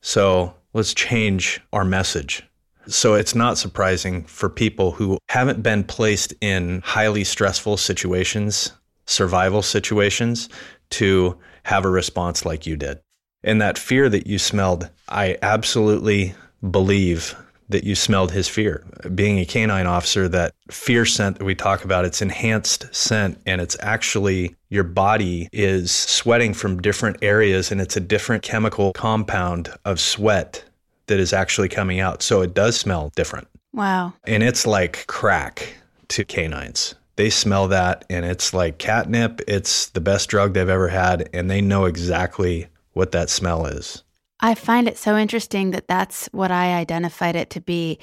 So 0.00 0.54
let's 0.72 0.94
change 0.94 1.60
our 1.72 1.84
message. 1.84 2.42
So 2.86 3.14
it's 3.14 3.34
not 3.34 3.58
surprising 3.58 4.24
for 4.24 4.48
people 4.48 4.92
who 4.92 5.18
haven't 5.28 5.62
been 5.62 5.84
placed 5.84 6.32
in 6.40 6.80
highly 6.84 7.24
stressful 7.24 7.76
situations, 7.76 8.72
survival 9.04 9.62
situations, 9.62 10.48
to 10.90 11.36
have 11.64 11.84
a 11.84 11.90
response 11.90 12.46
like 12.46 12.66
you 12.66 12.76
did. 12.76 13.00
And 13.44 13.60
that 13.60 13.78
fear 13.78 14.08
that 14.08 14.26
you 14.26 14.38
smelled, 14.38 14.88
I 15.08 15.36
absolutely 15.42 16.34
believe 16.70 17.36
that 17.68 17.84
you 17.84 17.94
smelled 17.94 18.32
his 18.32 18.48
fear. 18.48 18.84
Being 19.14 19.38
a 19.38 19.44
canine 19.44 19.86
officer, 19.86 20.28
that 20.28 20.54
fear 20.70 21.04
scent 21.04 21.38
that 21.38 21.44
we 21.44 21.54
talk 21.54 21.84
about, 21.84 22.04
it's 22.04 22.22
enhanced 22.22 22.86
scent 22.94 23.40
and 23.46 23.60
it's 23.60 23.76
actually 23.80 24.56
your 24.70 24.84
body 24.84 25.48
is 25.52 25.90
sweating 25.90 26.54
from 26.54 26.80
different 26.80 27.18
areas 27.22 27.70
and 27.70 27.80
it's 27.80 27.96
a 27.96 28.00
different 28.00 28.42
chemical 28.42 28.92
compound 28.92 29.70
of 29.84 30.00
sweat 30.00 30.64
that 31.06 31.18
is 31.18 31.32
actually 31.32 31.68
coming 31.68 32.00
out. 32.00 32.22
So 32.22 32.42
it 32.42 32.54
does 32.54 32.78
smell 32.78 33.10
different. 33.16 33.48
Wow. 33.72 34.14
And 34.24 34.42
it's 34.42 34.66
like 34.66 35.06
crack 35.06 35.74
to 36.08 36.24
canines. 36.24 36.94
They 37.16 37.30
smell 37.30 37.68
that 37.68 38.04
and 38.08 38.24
it's 38.24 38.54
like 38.54 38.78
catnip. 38.78 39.40
It's 39.48 39.88
the 39.90 40.00
best 40.00 40.28
drug 40.28 40.54
they've 40.54 40.68
ever 40.68 40.88
had 40.88 41.28
and 41.32 41.50
they 41.50 41.60
know 41.60 41.84
exactly 41.84 42.68
what 42.92 43.12
that 43.12 43.30
smell 43.30 43.66
is. 43.66 44.04
I 44.40 44.54
find 44.54 44.88
it 44.88 44.98
so 44.98 45.16
interesting 45.16 45.72
that 45.72 45.88
that's 45.88 46.26
what 46.32 46.50
I 46.50 46.74
identified 46.74 47.36
it 47.36 47.50
to 47.50 47.60
be, 47.60 47.98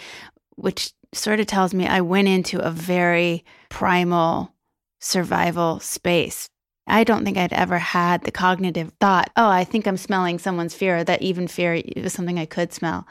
which 0.56 0.92
sort 1.14 1.40
of 1.40 1.48
tells 1.48 1.74
me 1.74 1.88
I 1.88 2.02
went 2.02 2.28
into 2.28 2.60
a 2.60 2.72
very 2.72 3.46
primal 3.70 4.54
survival 5.00 5.80
space. 5.80 6.48
I 6.88 7.04
don't 7.04 7.24
think 7.26 7.38
I'd 7.38 7.54
ever 7.54 7.80
had 7.80 8.24
the 8.24 8.32
cognitive 8.32 8.92
thought, 9.00 9.32
oh, 9.36 9.48
I 9.48 9.64
think 9.64 9.88
I'm 9.88 9.98
smelling 9.98 10.38
someone's 10.38 10.76
fear, 10.76 11.04
that 11.04 11.22
even 11.22 11.48
fear 11.48 11.82
was 11.96 12.14
something 12.14 12.38
I 12.38 12.46
could 12.46 12.74
smell. 12.74 13.08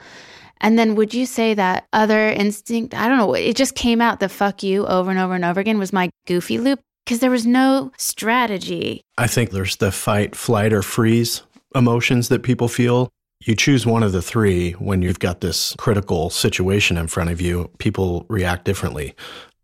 And 0.61 0.78
then 0.78 0.95
would 0.95 1.12
you 1.12 1.26
say 1.26 1.54
that 1.54 1.87
other 1.93 2.28
instinct, 2.28 2.95
I 2.95 3.09
don't 3.09 3.19
know, 3.19 3.35
it 3.35 3.57
just 3.57 3.75
came 3.75 4.00
out 4.00 4.21
the 4.21 4.28
fuck 4.28 4.62
you 4.62 4.87
over 4.87 5.11
and 5.11 5.19
over 5.19 5.35
and 5.35 5.45
over 5.45 5.61
again 5.61 5.78
was 5.78 5.93
my 5.93 6.11
goofy 6.26 6.59
loop 6.59 6.81
because 7.04 7.19
there 7.19 7.31
was 7.31 7.47
no 7.47 7.90
strategy. 7.97 9.02
I 9.19 9.26
think 9.26 9.50
there's 9.50 9.76
the 9.76 9.90
fight, 9.90 10.37
flight, 10.37 10.73
or 10.73 10.83
freeze 10.83 11.43
emotions 11.75 12.28
that 12.28 12.43
people 12.43 12.69
feel. 12.69 13.11
You 13.40 13.54
choose 13.54 13.85
one 13.85 14.02
of 14.02 14.12
the 14.12 14.23
three 14.23 14.73
when 14.73 15.02
you've 15.02 15.19
got 15.19 15.40
this 15.40 15.75
critical 15.76 16.31
situation 16.31 16.97
in 16.97 17.09
front 17.09 17.31
of 17.31 17.40
you, 17.40 17.71
people 17.78 18.26
react 18.28 18.64
differently. 18.64 19.14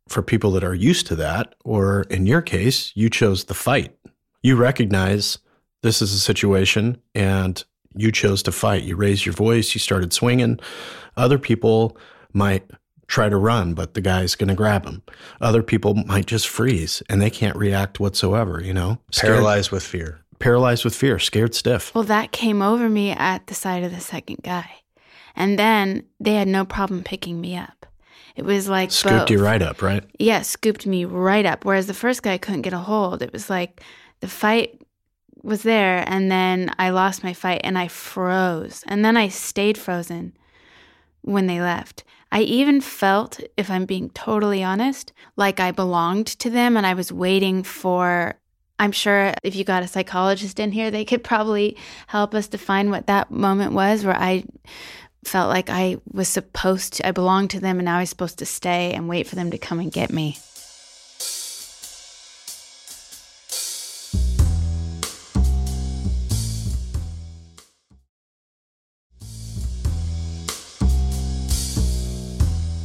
For 0.08 0.22
people 0.22 0.50
that 0.52 0.64
are 0.64 0.74
used 0.74 1.06
to 1.06 1.16
that, 1.16 1.54
or 1.64 2.02
in 2.10 2.26
your 2.26 2.42
case, 2.42 2.92
you 2.96 3.08
chose 3.08 3.44
the 3.44 3.54
fight. 3.54 3.96
You 4.42 4.56
recognize 4.56 5.38
this 5.82 6.02
is 6.02 6.12
a 6.12 6.18
situation 6.18 7.00
and 7.14 7.62
you 7.94 8.12
chose 8.12 8.42
to 8.44 8.52
fight. 8.52 8.82
You 8.82 8.96
raised 8.96 9.24
your 9.24 9.34
voice, 9.34 9.74
you 9.74 9.78
started 9.78 10.12
swinging. 10.12 10.58
Other 11.16 11.38
people 11.38 11.96
might 12.32 12.68
try 13.06 13.28
to 13.28 13.36
run, 13.36 13.74
but 13.74 13.94
the 13.94 14.00
guy's 14.00 14.34
going 14.34 14.48
to 14.48 14.54
grab 14.54 14.84
them. 14.84 15.02
Other 15.40 15.62
people 15.62 15.94
might 15.94 16.26
just 16.26 16.48
freeze 16.48 17.02
and 17.08 17.20
they 17.20 17.30
can't 17.30 17.56
react 17.56 17.98
whatsoever, 17.98 18.62
you 18.62 18.72
know? 18.74 18.98
Scared, 19.10 19.34
Paralyzed 19.34 19.70
with 19.70 19.82
fear. 19.82 20.20
Paralyzed 20.40 20.84
with 20.84 20.94
fear, 20.94 21.18
scared 21.18 21.54
stiff. 21.54 21.94
Well, 21.94 22.04
that 22.04 22.32
came 22.32 22.62
over 22.62 22.88
me 22.88 23.12
at 23.12 23.46
the 23.46 23.54
sight 23.54 23.84
of 23.84 23.94
the 23.94 24.00
second 24.00 24.38
guy. 24.42 24.68
And 25.36 25.58
then 25.58 26.04
they 26.18 26.34
had 26.34 26.48
no 26.48 26.64
problem 26.64 27.04
picking 27.04 27.40
me 27.40 27.56
up. 27.56 27.86
It 28.36 28.44
was 28.44 28.68
like 28.68 28.90
scooped 28.90 29.16
both. 29.16 29.30
you 29.30 29.42
right 29.42 29.60
up, 29.60 29.82
right? 29.82 30.02
Yeah, 30.18 30.42
scooped 30.42 30.86
me 30.86 31.04
right 31.04 31.44
up. 31.44 31.64
Whereas 31.64 31.86
the 31.86 31.94
first 31.94 32.22
guy 32.22 32.38
couldn't 32.38 32.62
get 32.62 32.72
a 32.72 32.78
hold. 32.78 33.22
It 33.22 33.32
was 33.32 33.50
like 33.50 33.82
the 34.20 34.28
fight 34.28 34.82
was 35.42 35.62
there 35.62 36.04
and 36.06 36.30
then 36.30 36.70
I 36.78 36.90
lost 36.90 37.24
my 37.24 37.32
fight 37.32 37.60
and 37.64 37.78
I 37.78 37.88
froze. 37.88 38.82
And 38.86 39.04
then 39.04 39.16
I 39.16 39.28
stayed 39.28 39.78
frozen 39.78 40.32
when 41.22 41.46
they 41.46 41.60
left. 41.60 42.04
I 42.32 42.42
even 42.42 42.80
felt, 42.80 43.40
if 43.56 43.70
I'm 43.70 43.84
being 43.84 44.10
totally 44.10 44.62
honest, 44.62 45.12
like 45.36 45.60
I 45.60 45.70
belonged 45.70 46.28
to 46.28 46.48
them 46.48 46.76
and 46.76 46.86
I 46.86 46.94
was 46.94 47.12
waiting 47.12 47.62
for. 47.62 48.39
I'm 48.80 48.92
sure 48.92 49.34
if 49.42 49.54
you 49.54 49.62
got 49.62 49.82
a 49.82 49.86
psychologist 49.86 50.58
in 50.58 50.72
here, 50.72 50.90
they 50.90 51.04
could 51.04 51.22
probably 51.22 51.76
help 52.06 52.34
us 52.34 52.48
define 52.48 52.88
what 52.88 53.08
that 53.08 53.30
moment 53.30 53.74
was 53.74 54.06
where 54.06 54.16
I 54.16 54.44
felt 55.22 55.50
like 55.50 55.68
I 55.68 55.98
was 56.10 56.28
supposed 56.28 56.94
to, 56.94 57.06
I 57.06 57.10
belonged 57.10 57.50
to 57.50 57.60
them 57.60 57.78
and 57.78 57.84
now 57.84 57.98
I 57.98 58.00
was 58.00 58.08
supposed 58.08 58.38
to 58.38 58.46
stay 58.46 58.94
and 58.94 59.06
wait 59.06 59.26
for 59.26 59.36
them 59.36 59.50
to 59.50 59.58
come 59.58 59.80
and 59.80 59.92
get 59.92 60.10
me. 60.10 60.38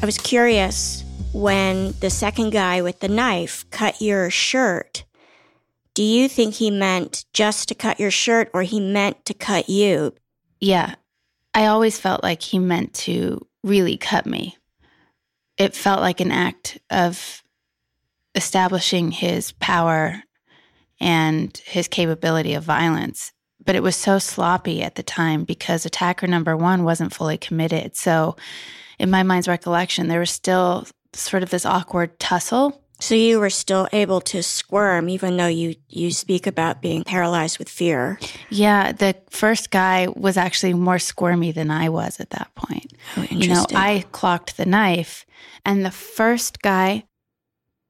I 0.01 0.05
was 0.05 0.17
curious 0.17 1.05
when 1.31 1.93
the 2.01 2.09
second 2.09 2.49
guy 2.49 2.81
with 2.81 2.99
the 2.99 3.07
knife 3.07 3.63
cut 3.71 4.01
your 4.01 4.29
shirt. 4.29 5.04
Do 5.95 6.03
you 6.03 6.29
think 6.29 6.53
he 6.55 6.69
meant 6.69 7.25
just 7.33 7.69
to 7.69 7.75
cut 7.75 7.99
your 7.99 8.11
shirt 8.11 8.51
or 8.53 8.61
he 8.63 8.79
meant 8.79 9.25
to 9.25 9.33
cut 9.33 9.69
you? 9.69 10.13
Yeah. 10.59 10.95
I 11.53 11.67
always 11.67 11.97
felt 11.97 12.21
like 12.21 12.41
he 12.41 12.59
meant 12.59 12.93
to 12.95 13.47
really 13.63 13.97
cut 13.97 14.25
me. 14.25 14.57
It 15.57 15.73
felt 15.73 16.01
like 16.01 16.19
an 16.19 16.31
act 16.31 16.77
of 16.89 17.41
establishing 18.35 19.11
his 19.11 19.53
power 19.53 20.21
and 20.99 21.55
his 21.65 21.87
capability 21.87 22.53
of 22.55 22.63
violence. 22.63 23.31
But 23.63 23.75
it 23.75 23.83
was 23.83 23.95
so 23.95 24.19
sloppy 24.19 24.83
at 24.83 24.95
the 24.95 25.03
time 25.03 25.45
because 25.45 25.85
attacker 25.85 26.27
number 26.27 26.57
one 26.57 26.83
wasn't 26.83 27.13
fully 27.13 27.37
committed. 27.37 27.95
So 27.95 28.35
in 28.99 29.09
my 29.09 29.23
mind's 29.23 29.47
recollection, 29.47 30.09
there 30.09 30.19
was 30.19 30.29
still 30.29 30.87
sort 31.13 31.41
of 31.41 31.51
this 31.51 31.65
awkward 31.65 32.19
tussle. 32.19 32.81
So 32.99 33.13
you 33.13 33.39
were 33.39 33.49
still 33.49 33.87
able 33.91 34.21
to 34.21 34.41
squirm, 34.41 35.09
even 35.09 35.35
though 35.37 35.47
you 35.47 35.75
you 35.89 36.11
speak 36.11 36.47
about 36.47 36.81
being 36.81 37.03
paralyzed 37.03 37.59
with 37.59 37.69
fear. 37.69 38.19
Yeah, 38.49 38.93
the 38.93 39.15
first 39.29 39.69
guy 39.69 40.07
was 40.15 40.37
actually 40.37 40.73
more 40.73 40.99
squirmy 40.99 41.51
than 41.51 41.69
I 41.71 41.89
was 41.89 42.19
at 42.19 42.29
that 42.31 42.55
point. 42.55 42.93
Oh, 43.17 43.21
interesting. 43.23 43.41
You 43.41 43.47
know, 43.49 43.65
I 43.71 44.05
clocked 44.11 44.57
the 44.57 44.65
knife, 44.65 45.25
and 45.65 45.85
the 45.85 45.91
first 45.91 46.61
guy, 46.61 47.03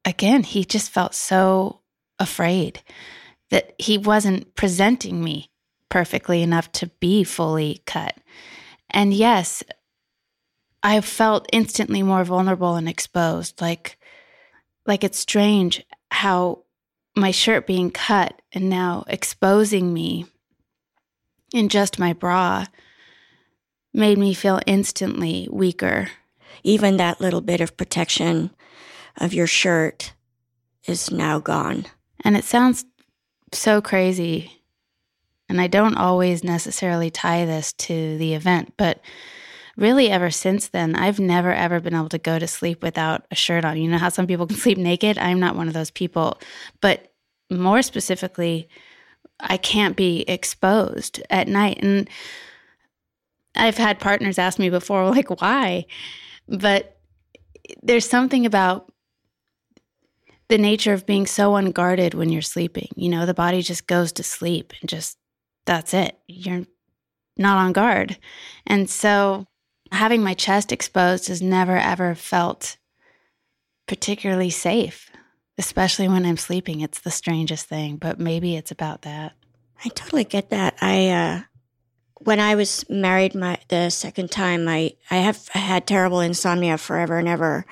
again, 0.05 0.43
he 0.43 0.65
just 0.65 0.89
felt 0.89 1.13
so 1.13 1.81
afraid 2.17 2.81
that 3.51 3.73
he 3.77 3.97
wasn't 3.97 4.55
presenting 4.55 5.23
me 5.23 5.51
perfectly 5.89 6.41
enough 6.41 6.71
to 6.73 6.87
be 6.99 7.23
fully 7.23 7.83
cut. 7.85 8.17
And 8.89 9.13
yes, 9.13 9.63
I 10.81 10.99
felt 11.01 11.47
instantly 11.53 12.01
more 12.03 12.23
vulnerable 12.23 12.75
and 12.75 12.89
exposed. 12.89 13.61
Like, 13.61 13.97
like 14.85 15.03
it's 15.03 15.19
strange 15.19 15.83
how 16.11 16.63
my 17.15 17.31
shirt 17.31 17.65
being 17.65 17.91
cut 17.91 18.41
and 18.53 18.69
now 18.69 19.03
exposing 19.07 19.93
me 19.93 20.25
in 21.53 21.69
just 21.69 21.99
my 21.99 22.13
bra 22.13 22.65
made 23.93 24.17
me 24.17 24.33
feel 24.33 24.59
instantly 24.65 25.47
weaker. 25.51 26.09
Even 26.63 26.97
that 26.97 27.21
little 27.21 27.41
bit 27.41 27.61
of 27.61 27.77
protection 27.77 28.51
of 29.17 29.33
your 29.33 29.47
shirt 29.47 30.13
is 30.85 31.11
now 31.11 31.39
gone. 31.39 31.85
And 32.23 32.35
it 32.35 32.43
sounds 32.43 32.85
so 33.53 33.81
crazy. 33.81 34.61
And 35.47 35.61
I 35.61 35.67
don't 35.67 35.95
always 35.95 36.43
necessarily 36.43 37.09
tie 37.09 37.45
this 37.45 37.71
to 37.73 38.17
the 38.17 38.33
event, 38.33 38.73
but 38.77 38.99
really 39.77 40.09
ever 40.09 40.29
since 40.29 40.69
then, 40.69 40.95
I've 40.95 41.19
never 41.19 41.53
ever 41.53 41.79
been 41.79 41.95
able 41.95 42.09
to 42.09 42.17
go 42.17 42.39
to 42.39 42.47
sleep 42.47 42.81
without 42.81 43.25
a 43.31 43.35
shirt 43.35 43.65
on. 43.65 43.77
You 43.77 43.89
know 43.89 43.97
how 43.97 44.09
some 44.09 44.27
people 44.27 44.47
can 44.47 44.57
sleep 44.65 44.77
naked? 44.77 45.17
I'm 45.17 45.39
not 45.39 45.55
one 45.55 45.67
of 45.67 45.73
those 45.73 45.91
people. 45.91 46.39
But 46.81 47.13
more 47.49 47.81
specifically, 47.81 48.67
I 49.39 49.57
can't 49.57 49.95
be 49.95 50.21
exposed 50.27 51.21
at 51.29 51.47
night. 51.47 51.79
And 51.81 52.09
I've 53.55 53.77
had 53.77 53.99
partners 53.99 54.39
ask 54.39 54.59
me 54.59 54.69
before, 54.69 55.09
like, 55.09 55.29
why? 55.41 55.85
But 56.47 56.97
there's 57.81 58.07
something 58.07 58.45
about 58.45 58.91
the 60.47 60.57
nature 60.57 60.93
of 60.93 61.07
being 61.07 61.25
so 61.25 61.55
unguarded 61.55 62.13
when 62.13 62.29
you're 62.29 62.41
sleeping. 62.41 62.89
You 62.95 63.09
know, 63.09 63.25
the 63.25 63.33
body 63.33 63.61
just 63.61 63.87
goes 63.87 64.11
to 64.13 64.23
sleep 64.23 64.73
and 64.79 64.89
just 64.89 65.17
that's 65.65 65.93
it. 65.93 66.17
You're 66.27 66.65
not 67.37 67.57
on 67.57 67.73
guard. 67.73 68.17
And 68.67 68.87
so 68.89 69.47
having 69.95 70.23
my 70.23 70.33
chest 70.33 70.71
exposed 70.71 71.27
has 71.27 71.41
never 71.41 71.77
ever 71.77 72.15
felt 72.15 72.77
particularly 73.87 74.49
safe, 74.49 75.09
especially 75.57 76.07
when 76.07 76.25
I'm 76.25 76.37
sleeping. 76.37 76.81
It's 76.81 76.99
the 76.99 77.11
strangest 77.11 77.67
thing, 77.67 77.97
but 77.97 78.19
maybe 78.19 78.55
it's 78.55 78.71
about 78.71 79.01
that. 79.03 79.33
I 79.83 79.89
totally 79.89 80.23
get 80.23 80.49
that. 80.51 80.75
I 80.81 81.09
uh 81.09 81.41
when 82.19 82.39
I 82.39 82.55
was 82.55 82.85
married 82.89 83.35
my 83.35 83.57
the 83.67 83.89
second 83.89 84.31
time, 84.31 84.67
I 84.67 84.93
I 85.11 85.17
have 85.17 85.47
had 85.49 85.85
terrible 85.85 86.19
insomnia 86.19 86.77
forever 86.77 87.17
and 87.17 87.27
ever. 87.27 87.65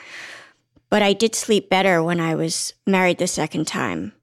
But 0.89 1.01
I 1.01 1.13
did 1.13 1.33
sleep 1.33 1.69
better 1.69 2.03
when 2.03 2.19
I 2.19 2.35
was 2.35 2.73
married 2.85 3.17
the 3.17 3.27
second 3.27 3.65
time 3.67 4.13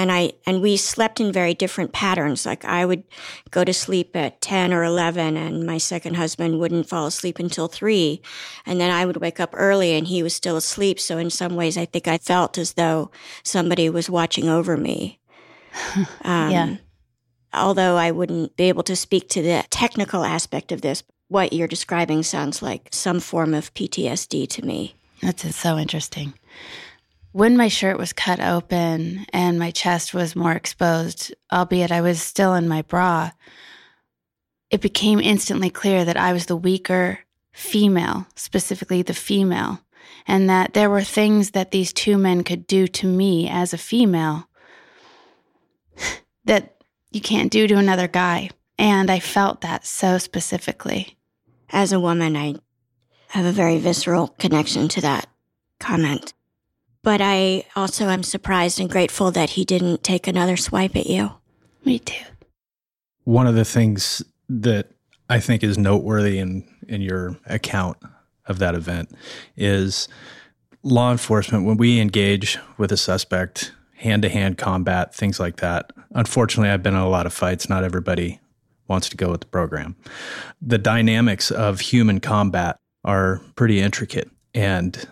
and 0.00 0.10
I 0.10 0.32
and 0.46 0.62
we 0.62 0.78
slept 0.78 1.20
in 1.20 1.30
very 1.30 1.52
different 1.52 1.92
patterns. 1.92 2.46
Like 2.46 2.64
I 2.64 2.86
would 2.86 3.04
go 3.50 3.64
to 3.64 3.74
sleep 3.74 4.16
at 4.16 4.40
10 4.40 4.72
or 4.72 4.82
11 4.82 5.36
and 5.36 5.66
my 5.66 5.76
second 5.76 6.14
husband 6.14 6.58
wouldn't 6.58 6.88
fall 6.88 7.06
asleep 7.06 7.38
until 7.38 7.68
3 7.68 8.22
and 8.64 8.80
then 8.80 8.90
I 8.90 9.04
would 9.04 9.18
wake 9.18 9.38
up 9.38 9.50
early 9.52 9.92
and 9.92 10.06
he 10.06 10.22
was 10.22 10.34
still 10.34 10.56
asleep. 10.56 10.98
So 10.98 11.18
in 11.18 11.28
some 11.28 11.54
ways 11.54 11.76
I 11.76 11.84
think 11.84 12.08
I 12.08 12.16
felt 12.16 12.56
as 12.56 12.72
though 12.72 13.10
somebody 13.42 13.90
was 13.90 14.08
watching 14.08 14.48
over 14.48 14.76
me. 14.76 15.18
Um, 16.22 16.50
yeah. 16.50 16.76
Although 17.52 17.96
I 17.96 18.10
wouldn't 18.10 18.56
be 18.56 18.64
able 18.64 18.82
to 18.84 18.96
speak 18.96 19.28
to 19.30 19.42
the 19.42 19.64
technical 19.70 20.24
aspect 20.24 20.72
of 20.72 20.82
this, 20.82 21.02
what 21.28 21.52
you're 21.52 21.68
describing 21.68 22.22
sounds 22.22 22.62
like 22.62 22.88
some 22.92 23.20
form 23.20 23.54
of 23.54 23.72
PTSD 23.74 24.48
to 24.48 24.64
me. 24.64 24.94
That's 25.22 25.54
so 25.56 25.78
interesting. 25.78 26.34
When 27.32 27.56
my 27.56 27.68
shirt 27.68 27.96
was 27.96 28.12
cut 28.12 28.40
open 28.40 29.24
and 29.32 29.56
my 29.58 29.70
chest 29.70 30.12
was 30.12 30.34
more 30.34 30.52
exposed, 30.52 31.32
albeit 31.52 31.92
I 31.92 32.00
was 32.00 32.20
still 32.20 32.54
in 32.54 32.68
my 32.68 32.82
bra, 32.82 33.30
it 34.68 34.80
became 34.80 35.20
instantly 35.20 35.70
clear 35.70 36.04
that 36.04 36.16
I 36.16 36.32
was 36.32 36.46
the 36.46 36.56
weaker 36.56 37.20
female, 37.52 38.26
specifically 38.34 39.02
the 39.02 39.14
female, 39.14 39.80
and 40.26 40.50
that 40.50 40.74
there 40.74 40.90
were 40.90 41.02
things 41.02 41.52
that 41.52 41.70
these 41.70 41.92
two 41.92 42.18
men 42.18 42.42
could 42.42 42.66
do 42.66 42.88
to 42.88 43.06
me 43.06 43.48
as 43.48 43.72
a 43.72 43.78
female 43.78 44.48
that 46.44 46.82
you 47.12 47.20
can't 47.20 47.52
do 47.52 47.68
to 47.68 47.76
another 47.76 48.08
guy. 48.08 48.50
And 48.76 49.08
I 49.08 49.20
felt 49.20 49.60
that 49.60 49.86
so 49.86 50.18
specifically. 50.18 51.16
As 51.68 51.92
a 51.92 52.00
woman, 52.00 52.36
I 52.36 52.56
have 53.28 53.44
a 53.44 53.52
very 53.52 53.78
visceral 53.78 54.28
connection 54.28 54.88
to 54.88 55.00
that 55.02 55.28
comment. 55.78 56.32
But 57.02 57.20
I 57.22 57.64
also 57.74 58.08
am 58.08 58.22
surprised 58.22 58.78
and 58.78 58.90
grateful 58.90 59.30
that 59.30 59.50
he 59.50 59.64
didn't 59.64 60.04
take 60.04 60.26
another 60.26 60.56
swipe 60.56 60.96
at 60.96 61.06
you. 61.06 61.32
Me 61.84 61.98
too. 61.98 62.24
One 63.24 63.46
of 63.46 63.54
the 63.54 63.64
things 63.64 64.22
that 64.48 64.90
I 65.28 65.40
think 65.40 65.62
is 65.62 65.78
noteworthy 65.78 66.38
in, 66.38 66.68
in 66.88 67.00
your 67.00 67.36
account 67.46 67.96
of 68.46 68.58
that 68.58 68.74
event 68.74 69.10
is 69.56 70.08
law 70.82 71.10
enforcement, 71.10 71.64
when 71.64 71.76
we 71.76 72.00
engage 72.00 72.58
with 72.76 72.92
a 72.92 72.96
suspect, 72.96 73.72
hand 73.94 74.22
to 74.22 74.28
hand 74.28 74.58
combat, 74.58 75.14
things 75.14 75.38
like 75.38 75.56
that. 75.56 75.92
Unfortunately, 76.12 76.70
I've 76.70 76.82
been 76.82 76.94
in 76.94 77.00
a 77.00 77.08
lot 77.08 77.26
of 77.26 77.32
fights. 77.32 77.68
Not 77.68 77.84
everybody 77.84 78.40
wants 78.88 79.08
to 79.10 79.16
go 79.16 79.30
with 79.30 79.42
the 79.42 79.46
program. 79.46 79.94
The 80.60 80.78
dynamics 80.78 81.50
of 81.50 81.80
human 81.80 82.18
combat 82.20 82.76
are 83.04 83.40
pretty 83.54 83.80
intricate. 83.80 84.30
And 84.52 85.06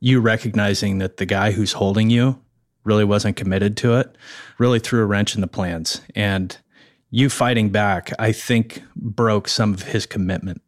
you 0.00 0.20
recognizing 0.20 0.98
that 0.98 1.16
the 1.16 1.26
guy 1.26 1.52
who's 1.52 1.72
holding 1.72 2.10
you 2.10 2.40
really 2.84 3.04
wasn't 3.04 3.36
committed 3.36 3.76
to 3.76 3.98
it 3.98 4.16
really 4.58 4.78
threw 4.78 5.02
a 5.02 5.06
wrench 5.06 5.34
in 5.34 5.40
the 5.40 5.46
plans. 5.46 6.00
And 6.14 6.56
you 7.10 7.30
fighting 7.30 7.70
back, 7.70 8.12
I 8.18 8.32
think, 8.32 8.82
broke 8.96 9.48
some 9.48 9.74
of 9.74 9.82
his 9.82 10.06
commitment. 10.06 10.62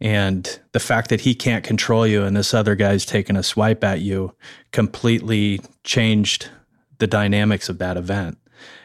And 0.00 0.58
the 0.72 0.80
fact 0.80 1.10
that 1.10 1.20
he 1.20 1.34
can't 1.34 1.64
control 1.64 2.06
you 2.06 2.24
and 2.24 2.36
this 2.36 2.52
other 2.52 2.74
guy's 2.74 3.06
taking 3.06 3.36
a 3.36 3.42
swipe 3.42 3.84
at 3.84 4.00
you 4.00 4.34
completely 4.72 5.60
changed 5.84 6.48
the 6.98 7.06
dynamics 7.06 7.68
of 7.68 7.78
that 7.78 7.96
event 7.96 8.38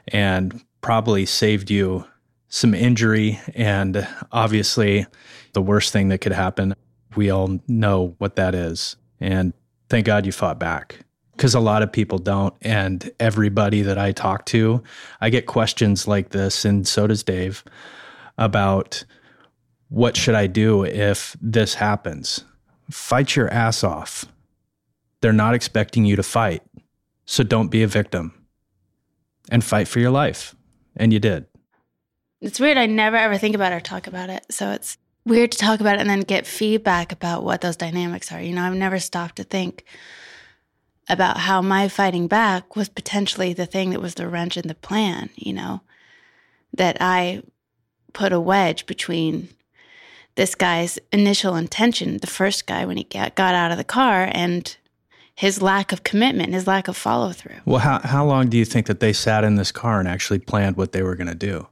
and 0.08 0.62
probably 0.82 1.26
saved 1.26 1.70
you 1.70 2.06
some 2.48 2.74
injury. 2.74 3.40
And 3.54 4.08
obviously, 4.32 5.06
the 5.54 5.62
worst 5.62 5.92
thing 5.92 6.10
that 6.10 6.20
could 6.20 6.32
happen, 6.32 6.74
we 7.16 7.30
all 7.30 7.60
know 7.68 8.16
what 8.18 8.36
that 8.36 8.56
is. 8.56 8.96
And 9.20 9.54
thank 9.90 10.06
God 10.06 10.26
you 10.26 10.32
fought 10.32 10.60
back 10.60 11.00
because 11.36 11.56
a 11.56 11.60
lot 11.60 11.82
of 11.82 11.92
people 11.92 12.18
don't. 12.18 12.54
And 12.62 13.12
everybody 13.20 13.82
that 13.82 13.98
I 13.98 14.12
talk 14.12 14.46
to, 14.48 14.84
I 15.22 15.30
get 15.30 15.46
questions 15.46 16.08
like 16.08 16.30
this, 16.30 16.66
and 16.66 16.88
so 16.88 17.08
does 17.08 17.24
Dave, 17.24 17.64
about 18.38 19.04
what 19.90 20.16
should 20.16 20.36
I 20.36 20.48
do 20.48 20.84
if 20.84 21.36
this 21.42 21.76
happens? 21.76 22.44
Fight 22.92 23.36
your 23.36 23.52
ass 23.52 23.84
off. 23.84 24.26
They're 25.22 25.34
not 25.34 25.56
expecting 25.56 26.06
you 26.06 26.16
to 26.16 26.24
fight. 26.24 26.62
So 27.26 27.44
don't 27.44 27.70
be 27.70 27.84
a 27.84 27.88
victim 27.88 28.34
and 29.52 29.64
fight 29.64 29.88
for 29.88 30.00
your 30.00 30.12
life. 30.12 30.56
And 30.96 31.14
you 31.14 31.20
did. 31.20 31.46
It's 32.42 32.60
weird. 32.60 32.78
I 32.78 32.86
never 32.86 33.18
ever 33.18 33.38
think 33.38 33.56
about 33.56 33.74
it 33.74 33.76
or 33.76 33.80
talk 33.82 34.08
about 34.08 34.30
it. 34.30 34.46
So 34.50 34.72
it's 34.72 34.98
weird 35.26 35.52
to 35.52 35.58
talk 35.58 35.80
about 35.80 35.96
it 35.96 36.02
and 36.02 36.10
then 36.10 36.22
get 36.22 36.48
feedback 36.48 37.12
about 37.12 37.44
what 37.44 37.62
those 37.62 37.76
dynamics 37.76 38.32
are. 38.32 38.42
You 38.42 38.54
know, 38.54 38.64
I've 38.64 38.76
never 38.76 39.00
stopped 39.00 39.36
to 39.38 39.44
think 39.44 39.84
about 41.08 41.38
how 41.38 41.62
my 41.62 41.88
fighting 41.88 42.28
back 42.28 42.76
was 42.76 42.88
potentially 42.88 43.54
the 43.54 43.66
thing 43.66 43.90
that 43.90 44.02
was 44.02 44.16
the 44.16 44.28
wrench 44.28 44.58
in 44.58 44.68
the 44.68 44.76
plan, 44.76 45.30
you 45.36 45.54
know, 45.54 45.82
that 46.74 46.98
I 47.00 47.42
put 48.14 48.32
a 48.32 48.40
wedge 48.40 48.86
between 48.86 49.50
this 50.36 50.56
guy's 50.56 51.00
initial 51.12 51.56
intention, 51.56 52.18
the 52.18 52.28
first 52.28 52.68
guy 52.68 52.86
when 52.86 52.98
he 52.98 53.04
got, 53.04 53.36
got 53.36 53.56
out 53.56 53.72
of 53.72 53.78
the 53.78 53.84
car, 53.84 54.30
and 54.32 54.78
his 55.36 55.62
lack 55.62 55.92
of 55.92 56.04
commitment, 56.04 56.54
his 56.54 56.68
lack 56.68 56.88
of 56.88 56.96
follow 56.96 57.32
through. 57.32 57.56
Well, 57.66 57.80
how, 57.80 58.00
how 58.00 58.26
long 58.26 58.50
do 58.50 58.58
you 58.58 58.66
think 58.66 58.86
that 58.88 59.00
they 59.00 59.14
sat 59.14 59.44
in 59.44 59.56
this 59.56 59.72
car 59.72 60.00
and 60.00 60.08
actually 60.08 60.40
planned 60.40 60.78
what 60.78 60.92
they 60.92 61.02
were 61.02 61.16
going 61.16 61.28
to 61.28 61.36
do? 61.36 61.68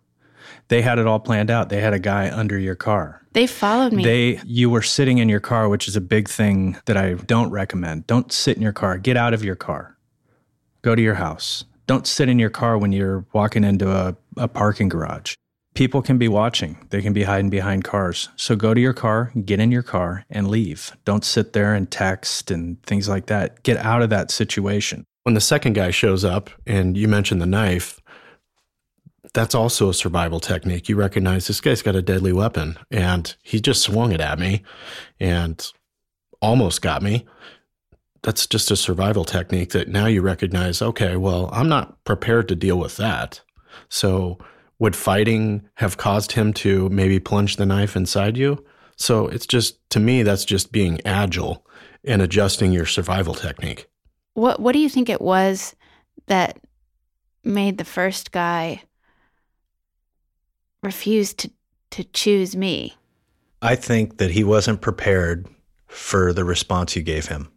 They 0.70 0.82
had 0.82 1.00
it 1.00 1.08
all 1.08 1.20
planned 1.20 1.50
out. 1.50 1.70
They 1.70 1.80
had 1.80 1.94
a 1.94 2.00
guy 2.00 2.30
under 2.30 2.58
your 2.58 2.76
car. 2.76 3.22
They 3.34 3.48
followed 3.48 3.94
me. 3.94 4.04
They 4.04 4.42
you 4.46 4.70
were 4.70 4.82
sitting 4.82 5.20
in 5.20 5.30
your 5.30 5.40
car, 5.40 5.70
which 5.70 5.88
is 5.88 5.96
a 5.96 6.02
big 6.02 6.28
thing 6.28 6.78
that 6.86 6.98
I 6.98 7.14
don't 7.14 7.52
recommend. 7.52 8.08
Don't 8.08 8.32
sit 8.32 8.58
in 8.58 8.64
your 8.64 8.74
car. 8.74 8.98
Get 8.98 9.16
out 9.16 9.34
of 9.34 9.44
your 9.44 9.56
car. 9.56 9.98
Go 10.82 10.96
to 10.96 11.02
your 11.02 11.16
house. 11.16 11.66
Don't 11.86 12.06
sit 12.06 12.30
in 12.30 12.40
your 12.40 12.50
car 12.50 12.78
when 12.78 12.92
you're 12.92 13.26
walking 13.34 13.64
into 13.64 13.90
a, 13.90 14.16
a 14.36 14.48
parking 14.48 14.90
garage. 14.90 15.36
People 15.74 16.02
can 16.02 16.18
be 16.18 16.28
watching. 16.28 16.86
They 16.90 17.02
can 17.02 17.14
be 17.14 17.24
hiding 17.24 17.50
behind 17.50 17.84
cars. 17.84 18.30
So 18.36 18.56
go 18.56 18.74
to 18.74 18.82
your 18.82 18.94
car, 18.94 19.32
get 19.46 19.60
in 19.60 19.72
your 19.72 19.84
car, 19.84 20.26
and 20.30 20.48
leave. 20.48 20.92
Don't 21.06 21.24
sit 21.24 21.54
there 21.54 21.76
and 21.76 21.90
text 21.90 22.50
and 22.50 22.82
things 22.84 23.08
like 23.08 23.28
that. 23.28 23.62
Get 23.64 23.78
out 23.78 24.02
of 24.02 24.10
that 24.10 24.32
situation. 24.32 25.06
When 25.24 25.36
the 25.36 25.42
second 25.42 25.74
guy 25.74 25.92
shows 25.92 26.26
up 26.26 26.50
and 26.66 26.98
you 26.98 27.08
mention 27.08 27.38
the 27.38 27.46
knife, 27.46 28.00
that's 29.38 29.54
also 29.54 29.88
a 29.88 29.93
survival 29.93 30.39
technique. 30.39 30.89
You 30.89 30.95
recognize 30.95 31.45
this 31.45 31.62
guy's 31.62 31.84
got 31.84 31.95
a 31.95 32.02
deadly 32.02 32.34
weapon 32.34 32.76
and 32.89 33.36
he 33.43 33.62
just 33.62 33.84
swung 33.84 34.12
it 34.12 34.19
at 34.19 34.39
me 34.39 34.63
and 35.19 35.71
almost 36.41 36.82
got 36.82 37.04
me. 37.04 37.28
That's 38.23 38.47
just 38.47 38.71
a 38.71 38.76
survival 38.76 39.26
technique 39.26 39.73
that 39.73 39.89
now 39.89 40.08
you 40.08 40.23
recognize, 40.23 40.82
okay, 40.82 41.17
well, 41.17 41.52
I'm 41.54 41.69
not 41.69 42.04
prepared 42.04 42.47
to 42.47 42.56
deal 42.56 42.80
with 42.80 42.97
that. 42.97 43.41
So, 43.89 44.39
would 44.80 44.95
fighting 44.95 45.69
have 45.76 45.97
caused 45.97 46.32
him 46.32 46.52
to 46.54 46.89
maybe 46.89 47.19
plunge 47.19 47.58
the 47.58 47.65
knife 47.67 47.95
inside 47.95 48.38
you? 48.38 48.65
So, 48.95 49.28
it's 49.28 49.45
just, 49.45 49.88
to 49.91 50.00
me, 50.00 50.23
that's 50.23 50.45
just 50.45 50.71
being 50.71 51.00
agile 51.06 51.63
and 52.04 52.23
adjusting 52.23 52.71
your 52.71 52.88
survival 52.88 53.36
technique. 53.36 53.88
What, 54.34 54.60
what 54.60 54.73
do 54.73 54.80
you 54.80 54.89
think 54.89 55.10
it 55.10 55.21
was 55.21 55.76
that 56.26 56.60
made 57.43 57.78
the 57.78 57.86
first 57.86 58.32
guy 58.32 58.82
refused 60.84 61.40
to, 61.40 61.52
to 61.92 62.04
choose 62.04 62.56
me. 62.56 62.96
I 63.62 63.76
think 63.76 64.18
that 64.18 64.32
he 64.32 64.44
wasn't 64.44 64.82
prepared 64.82 65.48
for 65.88 66.34
the 66.34 66.44
response 66.44 66.96
you 66.96 67.02
gave 67.02 67.28
him. 67.28 67.50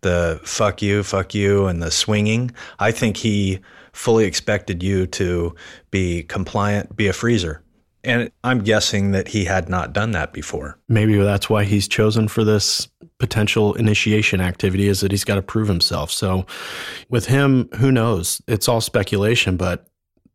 The 0.00 0.40
fuck 0.44 0.82
you, 0.82 1.02
fuck 1.02 1.34
you, 1.34 1.66
and 1.66 1.82
the 1.82 1.90
swinging. 1.90 2.50
I 2.78 2.90
think 2.90 3.16
he 3.16 3.60
fully 3.92 4.24
expected 4.24 4.82
you 4.82 5.06
to 5.06 5.54
be 5.90 6.24
compliant, 6.24 6.96
be 6.96 7.06
a 7.06 7.12
freezer. 7.12 7.62
And 8.02 8.30
I'm 8.42 8.62
guessing 8.62 9.12
that 9.12 9.28
he 9.28 9.46
had 9.46 9.68
not 9.68 9.94
done 9.94 10.10
that 10.10 10.34
before. 10.34 10.78
Maybe 10.88 11.16
that's 11.16 11.48
why 11.48 11.64
he's 11.64 11.88
chosen 11.88 12.28
for 12.28 12.44
this 12.44 12.86
potential 13.18 13.74
initiation 13.74 14.42
activity 14.42 14.88
is 14.88 15.00
that 15.00 15.10
he's 15.10 15.24
got 15.24 15.36
to 15.36 15.42
prove 15.42 15.68
himself. 15.68 16.10
So 16.10 16.44
with 17.08 17.26
him, 17.26 17.68
who 17.78 17.90
knows? 17.90 18.42
It's 18.46 18.68
all 18.68 18.82
speculation, 18.82 19.56
but 19.56 19.86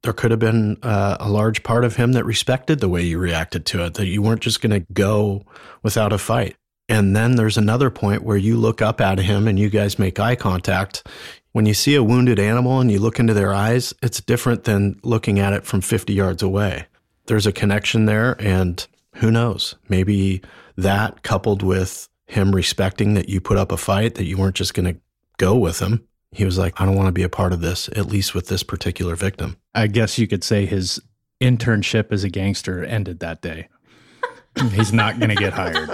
there 0.04 0.14
could 0.14 0.32
have 0.32 0.40
been 0.40 0.78
uh, 0.82 1.18
a 1.20 1.30
large 1.30 1.64
part 1.64 1.84
of 1.84 1.96
him 1.96 2.14
that 2.14 2.26
respected 2.26 2.80
the 2.80 2.90
way 2.90 3.04
you 3.04 3.18
reacted 3.18 3.66
to 3.68 3.84
it, 3.86 3.96
that 3.96 4.08
you 4.08 4.22
weren't 4.22 4.42
just 4.42 4.62
going 4.62 4.72
to 4.72 4.94
go 4.94 5.44
without 5.84 6.14
a 6.14 6.18
fight. 6.18 6.56
And 6.88 7.16
then 7.16 7.36
there's 7.36 7.58
another 7.58 7.90
point 7.90 8.24
where 8.24 8.38
you 8.38 8.58
look 8.58 8.82
up 8.82 9.00
at 9.00 9.20
him 9.20 9.48
and 9.48 9.60
you 9.60 9.70
guys 9.70 10.00
make 10.00 10.20
eye 10.20 10.36
contact. 10.36 11.08
When 11.52 11.66
you 11.66 11.74
see 11.74 11.96
a 11.96 12.04
wounded 12.04 12.40
animal 12.40 12.80
and 12.80 12.92
you 12.92 13.00
look 13.00 13.20
into 13.20 13.34
their 13.34 13.54
eyes, 13.54 13.94
it's 14.02 14.22
different 14.22 14.64
than 14.64 15.00
looking 15.04 15.40
at 15.40 15.54
it 15.54 15.66
from 15.66 15.82
50 15.82 16.14
yards 16.14 16.42
away. 16.42 16.86
There's 17.26 17.46
a 17.46 17.52
connection 17.52 18.06
there, 18.06 18.36
and 18.40 18.86
who 19.16 19.30
knows? 19.30 19.76
Maybe 19.88 20.42
that 20.78 21.22
coupled 21.22 21.62
with 21.62 22.10
him 22.26 22.56
respecting 22.56 23.14
that 23.16 23.30
you 23.30 23.40
put 23.40 23.58
up 23.58 23.72
a 23.72 23.78
fight, 23.78 24.16
that 24.16 24.26
you 24.26 24.38
weren't 24.38 24.56
just 24.56 24.74
going 24.74 24.92
to 24.92 25.00
go 25.38 25.56
with 25.56 25.80
him, 25.80 26.08
he 26.32 26.46
was 26.46 26.58
like, 26.58 26.80
I 26.80 26.86
don't 26.86 26.96
want 26.96 27.08
to 27.08 27.14
be 27.14 27.24
a 27.24 27.30
part 27.30 27.54
of 27.54 27.62
this, 27.62 27.90
at 27.96 28.06
least 28.06 28.36
with 28.36 28.48
this 28.48 28.64
particular 28.64 29.16
victim. 29.16 29.58
I 29.80 29.88
guess 29.88 30.18
you 30.18 30.28
could 30.28 30.44
say 30.44 30.66
his 30.66 31.02
internship 31.40 32.12
as 32.12 32.26
a 32.26 32.30
gangster 32.30 32.84
ended 32.84 33.22
that 33.22 33.42
day. 33.42 33.70
He's 34.72 34.92
not 34.92 35.20
going 35.20 35.30
to 35.30 35.36
get 35.36 35.54
hired. 35.54 35.90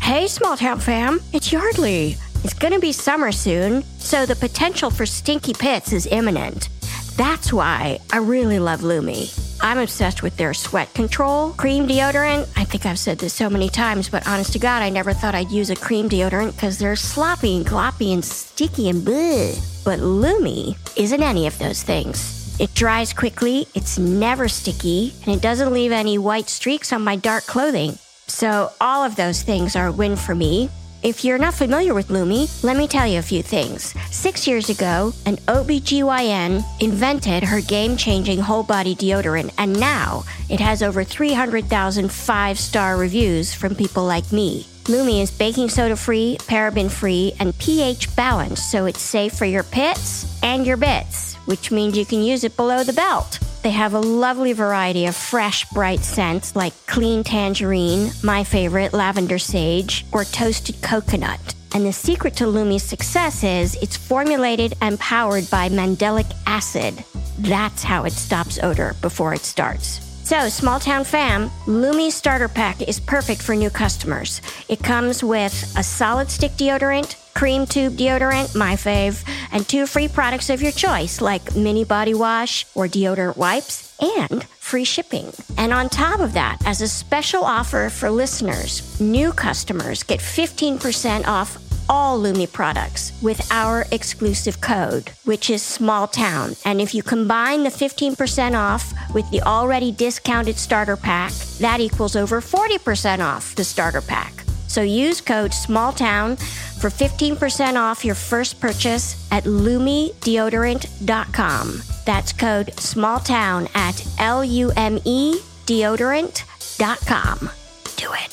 Hey, 0.00 0.28
small 0.28 0.56
town 0.56 0.78
fam, 0.78 1.20
it's 1.32 1.50
Yardley. 1.50 2.16
It's 2.44 2.54
gonna 2.54 2.78
be 2.78 2.92
summer 2.92 3.32
soon, 3.32 3.82
so 3.98 4.24
the 4.24 4.36
potential 4.36 4.88
for 4.88 5.04
stinky 5.04 5.52
pits 5.52 5.92
is 5.92 6.06
imminent. 6.06 6.68
That's 7.16 7.52
why 7.52 7.98
I 8.12 8.18
really 8.18 8.60
love 8.60 8.84
Lume. 8.84 9.45
I'm 9.60 9.78
obsessed 9.78 10.22
with 10.22 10.36
their 10.36 10.54
sweat 10.54 10.92
control 10.94 11.52
cream 11.52 11.86
deodorant. 11.86 12.48
I 12.56 12.64
think 12.64 12.86
I've 12.86 12.98
said 12.98 13.18
this 13.18 13.32
so 13.32 13.48
many 13.48 13.68
times, 13.68 14.08
but 14.08 14.26
honest 14.28 14.52
to 14.52 14.58
God, 14.58 14.82
I 14.82 14.90
never 14.90 15.12
thought 15.12 15.34
I'd 15.34 15.50
use 15.50 15.70
a 15.70 15.76
cream 15.76 16.08
deodorant 16.08 16.52
because 16.52 16.78
they're 16.78 16.96
sloppy 16.96 17.56
and 17.56 17.66
gloppy 17.66 18.12
and 18.12 18.24
sticky 18.24 18.88
and 18.88 19.02
bleh. 19.06 19.84
But 19.84 20.00
Lume 20.00 20.74
isn't 20.96 21.22
any 21.22 21.46
of 21.46 21.58
those 21.58 21.82
things. 21.82 22.58
It 22.58 22.72
dries 22.74 23.12
quickly, 23.12 23.66
it's 23.74 23.98
never 23.98 24.48
sticky, 24.48 25.14
and 25.26 25.34
it 25.34 25.42
doesn't 25.42 25.72
leave 25.72 25.92
any 25.92 26.16
white 26.16 26.48
streaks 26.48 26.92
on 26.92 27.04
my 27.04 27.16
dark 27.16 27.44
clothing. 27.44 27.98
So, 28.28 28.72
all 28.80 29.04
of 29.04 29.16
those 29.16 29.42
things 29.42 29.76
are 29.76 29.86
a 29.86 29.92
win 29.92 30.16
for 30.16 30.34
me. 30.34 30.70
If 31.02 31.24
you're 31.24 31.38
not 31.38 31.54
familiar 31.54 31.94
with 31.94 32.10
Lume, 32.10 32.48
let 32.62 32.76
me 32.76 32.88
tell 32.88 33.06
you 33.06 33.18
a 33.18 33.22
few 33.22 33.42
things. 33.42 33.94
Six 34.10 34.46
years 34.46 34.70
ago, 34.70 35.12
an 35.26 35.36
OBGYN 35.46 36.64
invented 36.80 37.44
her 37.44 37.60
game 37.60 37.96
changing 37.96 38.40
whole 38.40 38.62
body 38.62 38.94
deodorant, 38.94 39.52
and 39.58 39.78
now 39.78 40.24
it 40.48 40.58
has 40.58 40.82
over 40.82 41.04
300,000 41.04 42.10
five 42.10 42.58
star 42.58 42.96
reviews 42.96 43.54
from 43.54 43.74
people 43.74 44.04
like 44.04 44.32
me. 44.32 44.66
Lume 44.88 45.20
is 45.20 45.30
baking 45.30 45.68
soda 45.68 45.96
free, 45.96 46.38
paraben 46.40 46.90
free, 46.90 47.32
and 47.40 47.56
pH 47.58 48.14
balanced, 48.16 48.70
so 48.70 48.86
it's 48.86 49.00
safe 49.00 49.34
for 49.34 49.44
your 49.44 49.64
pits 49.64 50.40
and 50.42 50.66
your 50.66 50.76
bits, 50.76 51.34
which 51.46 51.70
means 51.70 51.96
you 51.96 52.06
can 52.06 52.22
use 52.22 52.42
it 52.42 52.56
below 52.56 52.82
the 52.82 52.92
belt. 52.92 53.38
They 53.66 53.72
have 53.72 53.94
a 53.94 53.98
lovely 53.98 54.52
variety 54.52 55.06
of 55.06 55.16
fresh, 55.16 55.68
bright 55.70 56.04
scents 56.04 56.54
like 56.54 56.86
clean 56.86 57.24
tangerine, 57.24 58.12
my 58.22 58.44
favorite, 58.44 58.92
lavender 58.92 59.40
sage, 59.40 60.06
or 60.12 60.22
toasted 60.22 60.80
coconut. 60.82 61.40
And 61.74 61.84
the 61.84 61.92
secret 61.92 62.36
to 62.36 62.46
Lume's 62.46 62.84
success 62.84 63.42
is 63.42 63.74
it's 63.82 63.96
formulated 63.96 64.74
and 64.80 65.00
powered 65.00 65.50
by 65.50 65.68
mandelic 65.68 66.32
acid. 66.46 67.02
That's 67.40 67.82
how 67.82 68.04
it 68.04 68.12
stops 68.12 68.60
odor 68.62 68.94
before 69.02 69.34
it 69.34 69.40
starts. 69.40 70.05
So, 70.26 70.48
small 70.48 70.80
town 70.80 71.04
fam, 71.04 71.52
Lume 71.68 72.10
starter 72.10 72.48
pack 72.48 72.82
is 72.82 72.98
perfect 72.98 73.40
for 73.40 73.54
new 73.54 73.70
customers. 73.70 74.42
It 74.68 74.82
comes 74.82 75.22
with 75.22 75.72
a 75.78 75.84
solid 75.84 76.32
stick 76.32 76.50
deodorant, 76.54 77.14
cream 77.34 77.64
tube 77.64 77.92
deodorant, 77.92 78.56
my 78.56 78.74
fave, 78.74 79.24
and 79.52 79.68
two 79.68 79.86
free 79.86 80.08
products 80.08 80.50
of 80.50 80.60
your 80.60 80.72
choice 80.72 81.20
like 81.20 81.54
mini 81.54 81.84
body 81.84 82.12
wash 82.12 82.66
or 82.74 82.88
deodorant 82.88 83.36
wipes 83.36 83.94
and 84.00 84.42
free 84.58 84.82
shipping. 84.82 85.32
And 85.58 85.72
on 85.72 85.88
top 85.88 86.18
of 86.18 86.32
that, 86.32 86.58
as 86.66 86.80
a 86.80 86.88
special 86.88 87.44
offer 87.44 87.88
for 87.88 88.10
listeners, 88.10 89.00
new 89.00 89.32
customers 89.32 90.02
get 90.02 90.18
15% 90.18 91.28
off 91.28 91.56
all 91.88 92.18
Lume 92.18 92.46
products 92.46 93.12
with 93.22 93.40
our 93.50 93.86
exclusive 93.92 94.60
code, 94.60 95.10
which 95.24 95.48
is 95.50 95.62
small 95.62 96.06
town. 96.06 96.54
And 96.64 96.80
if 96.80 96.94
you 96.94 97.02
combine 97.02 97.62
the 97.62 97.70
15% 97.70 98.58
off 98.58 98.92
with 99.14 99.30
the 99.30 99.42
already 99.42 99.92
discounted 99.92 100.56
starter 100.56 100.96
pack, 100.96 101.32
that 101.60 101.80
equals 101.80 102.16
over 102.16 102.40
40% 102.40 103.20
off 103.20 103.54
the 103.54 103.64
starter 103.64 104.00
pack. 104.00 104.32
So 104.68 104.82
use 104.82 105.20
code 105.20 105.52
SMALLTOWN 105.52 106.38
for 106.80 106.90
15% 106.90 107.76
off 107.76 108.04
your 108.04 108.14
first 108.14 108.60
purchase 108.60 109.26
at 109.32 109.44
lumedeodorant.com. 109.44 111.82
That's 112.04 112.32
code 112.32 112.66
SMALLTOWN 112.76 113.68
at 113.74 114.06
L 114.18 114.44
U 114.44 114.70
M 114.76 114.98
E 115.04 115.38
deodorant.com. 115.66 117.50
Do 117.96 118.12
it. 118.12 118.32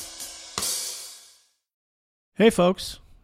Hey 2.36 2.50
folks, 2.50 2.98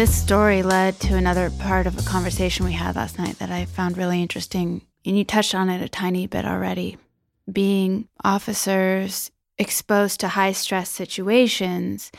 This 0.00 0.18
story 0.18 0.62
led 0.62 0.98
to 1.00 1.14
another 1.14 1.50
part 1.50 1.86
of 1.86 1.98
a 1.98 2.02
conversation 2.08 2.64
we 2.64 2.72
had 2.72 2.96
last 2.96 3.18
night 3.18 3.38
that 3.38 3.50
I 3.50 3.66
found 3.66 3.98
really 3.98 4.22
interesting. 4.22 4.80
And 5.04 5.18
you 5.18 5.24
touched 5.24 5.54
on 5.54 5.68
it 5.68 5.82
a 5.82 5.90
tiny 5.90 6.26
bit 6.26 6.46
already. 6.46 6.96
Being 7.52 8.08
officers 8.24 9.30
exposed 9.58 10.20
to 10.20 10.28
high 10.28 10.52
stress 10.52 10.88
situations, 10.88 12.10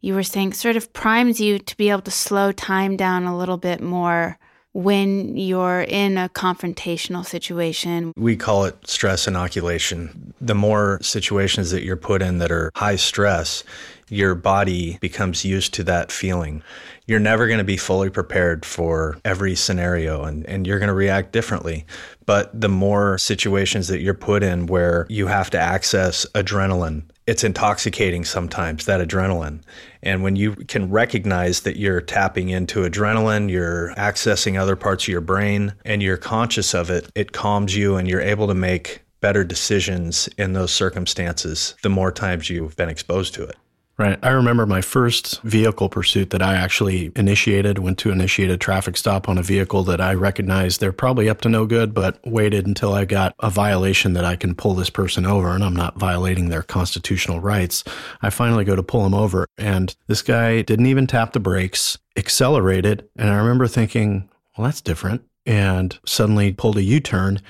you 0.00 0.14
were 0.14 0.22
saying 0.22 0.54
sort 0.54 0.76
of 0.76 0.94
primes 0.94 1.38
you 1.38 1.58
to 1.58 1.76
be 1.76 1.90
able 1.90 2.00
to 2.00 2.10
slow 2.10 2.50
time 2.50 2.96
down 2.96 3.24
a 3.24 3.36
little 3.36 3.58
bit 3.58 3.82
more 3.82 4.38
when 4.72 5.36
you're 5.36 5.82
in 5.82 6.16
a 6.16 6.30
confrontational 6.30 7.26
situation. 7.26 8.14
We 8.16 8.36
call 8.36 8.64
it 8.64 8.88
stress 8.88 9.28
inoculation. 9.28 10.32
The 10.40 10.54
more 10.54 10.98
situations 11.02 11.72
that 11.72 11.84
you're 11.84 11.96
put 11.96 12.22
in 12.22 12.38
that 12.38 12.50
are 12.50 12.70
high 12.74 12.96
stress, 12.96 13.64
your 14.08 14.34
body 14.34 14.98
becomes 15.00 15.44
used 15.44 15.74
to 15.74 15.84
that 15.84 16.10
feeling. 16.10 16.62
You're 17.06 17.20
never 17.20 17.46
going 17.46 17.58
to 17.58 17.64
be 17.64 17.76
fully 17.76 18.10
prepared 18.10 18.64
for 18.64 19.18
every 19.24 19.54
scenario 19.54 20.22
and, 20.22 20.46
and 20.46 20.66
you're 20.66 20.78
going 20.78 20.88
to 20.88 20.94
react 20.94 21.32
differently. 21.32 21.84
But 22.26 22.58
the 22.58 22.68
more 22.68 23.18
situations 23.18 23.88
that 23.88 24.00
you're 24.00 24.14
put 24.14 24.42
in 24.42 24.66
where 24.66 25.06
you 25.08 25.26
have 25.26 25.50
to 25.50 25.58
access 25.58 26.24
adrenaline, 26.34 27.02
it's 27.26 27.44
intoxicating 27.44 28.24
sometimes, 28.24 28.86
that 28.86 29.06
adrenaline. 29.06 29.62
And 30.02 30.22
when 30.22 30.36
you 30.36 30.54
can 30.54 30.90
recognize 30.90 31.60
that 31.60 31.76
you're 31.76 32.00
tapping 32.00 32.48
into 32.48 32.80
adrenaline, 32.80 33.50
you're 33.50 33.94
accessing 33.96 34.58
other 34.58 34.76
parts 34.76 35.04
of 35.04 35.08
your 35.08 35.20
brain, 35.20 35.74
and 35.84 36.02
you're 36.02 36.16
conscious 36.16 36.74
of 36.74 36.90
it, 36.90 37.10
it 37.14 37.32
calms 37.32 37.76
you 37.76 37.96
and 37.96 38.08
you're 38.08 38.20
able 38.20 38.48
to 38.48 38.54
make 38.54 39.02
better 39.20 39.44
decisions 39.44 40.28
in 40.36 40.52
those 40.52 40.72
circumstances 40.72 41.74
the 41.82 41.88
more 41.88 42.10
times 42.10 42.50
you've 42.50 42.76
been 42.76 42.88
exposed 42.88 43.34
to 43.34 43.44
it. 43.44 43.56
Right. 44.02 44.18
I 44.20 44.30
remember 44.30 44.66
my 44.66 44.80
first 44.80 45.40
vehicle 45.42 45.88
pursuit 45.88 46.30
that 46.30 46.42
I 46.42 46.56
actually 46.56 47.12
initiated, 47.14 47.78
went 47.78 47.98
to 47.98 48.10
initiate 48.10 48.50
a 48.50 48.56
traffic 48.56 48.96
stop 48.96 49.28
on 49.28 49.38
a 49.38 49.44
vehicle 49.44 49.84
that 49.84 50.00
I 50.00 50.14
recognized 50.14 50.80
they're 50.80 50.90
probably 50.90 51.28
up 51.28 51.40
to 51.42 51.48
no 51.48 51.66
good, 51.66 51.94
but 51.94 52.18
waited 52.26 52.66
until 52.66 52.94
I 52.94 53.04
got 53.04 53.32
a 53.38 53.48
violation 53.48 54.14
that 54.14 54.24
I 54.24 54.34
can 54.34 54.56
pull 54.56 54.74
this 54.74 54.90
person 54.90 55.24
over 55.24 55.50
and 55.50 55.62
I'm 55.62 55.76
not 55.76 56.00
violating 56.00 56.48
their 56.48 56.64
constitutional 56.64 57.38
rights. 57.38 57.84
I 58.22 58.30
finally 58.30 58.64
go 58.64 58.74
to 58.74 58.82
pull 58.82 59.06
him 59.06 59.14
over 59.14 59.46
and 59.56 59.94
this 60.08 60.20
guy 60.20 60.62
didn't 60.62 60.86
even 60.86 61.06
tap 61.06 61.32
the 61.32 61.38
brakes, 61.38 61.96
accelerated. 62.16 63.08
And 63.14 63.30
I 63.30 63.36
remember 63.36 63.68
thinking, 63.68 64.28
well, 64.58 64.64
that's 64.64 64.80
different 64.80 65.22
and 65.46 65.98
suddenly 66.06 66.52
pulled 66.52 66.76
a 66.76 66.82
U 66.82 67.00
turn. 67.00 67.40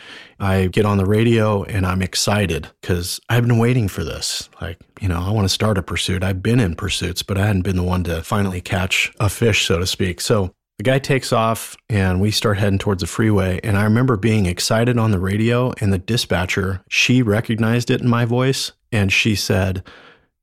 I 0.40 0.66
get 0.66 0.86
on 0.86 0.98
the 0.98 1.06
radio 1.06 1.62
and 1.64 1.86
I'm 1.86 2.02
excited 2.02 2.68
because 2.80 3.20
I've 3.28 3.46
been 3.46 3.58
waiting 3.58 3.88
for 3.88 4.02
this. 4.04 4.48
Like, 4.60 4.78
you 5.00 5.08
know, 5.08 5.20
I 5.20 5.30
want 5.30 5.44
to 5.44 5.52
start 5.52 5.78
a 5.78 5.82
pursuit. 5.82 6.24
I've 6.24 6.42
been 6.42 6.60
in 6.60 6.74
pursuits, 6.74 7.22
but 7.22 7.38
I 7.38 7.46
hadn't 7.46 7.62
been 7.62 7.76
the 7.76 7.82
one 7.82 8.04
to 8.04 8.22
finally 8.22 8.60
catch 8.60 9.12
a 9.20 9.28
fish, 9.28 9.66
so 9.66 9.78
to 9.78 9.86
speak. 9.86 10.20
So 10.20 10.54
the 10.78 10.84
guy 10.90 10.98
takes 10.98 11.32
off 11.32 11.76
and 11.88 12.20
we 12.20 12.30
start 12.30 12.58
heading 12.58 12.78
towards 12.78 13.02
the 13.02 13.06
freeway. 13.06 13.60
And 13.62 13.76
I 13.76 13.84
remember 13.84 14.16
being 14.16 14.46
excited 14.46 14.98
on 14.98 15.10
the 15.10 15.20
radio, 15.20 15.72
and 15.80 15.92
the 15.92 15.98
dispatcher, 15.98 16.82
she 16.88 17.22
recognized 17.22 17.90
it 17.90 18.00
in 18.00 18.08
my 18.08 18.24
voice 18.24 18.72
and 18.90 19.12
she 19.12 19.36
said, 19.36 19.84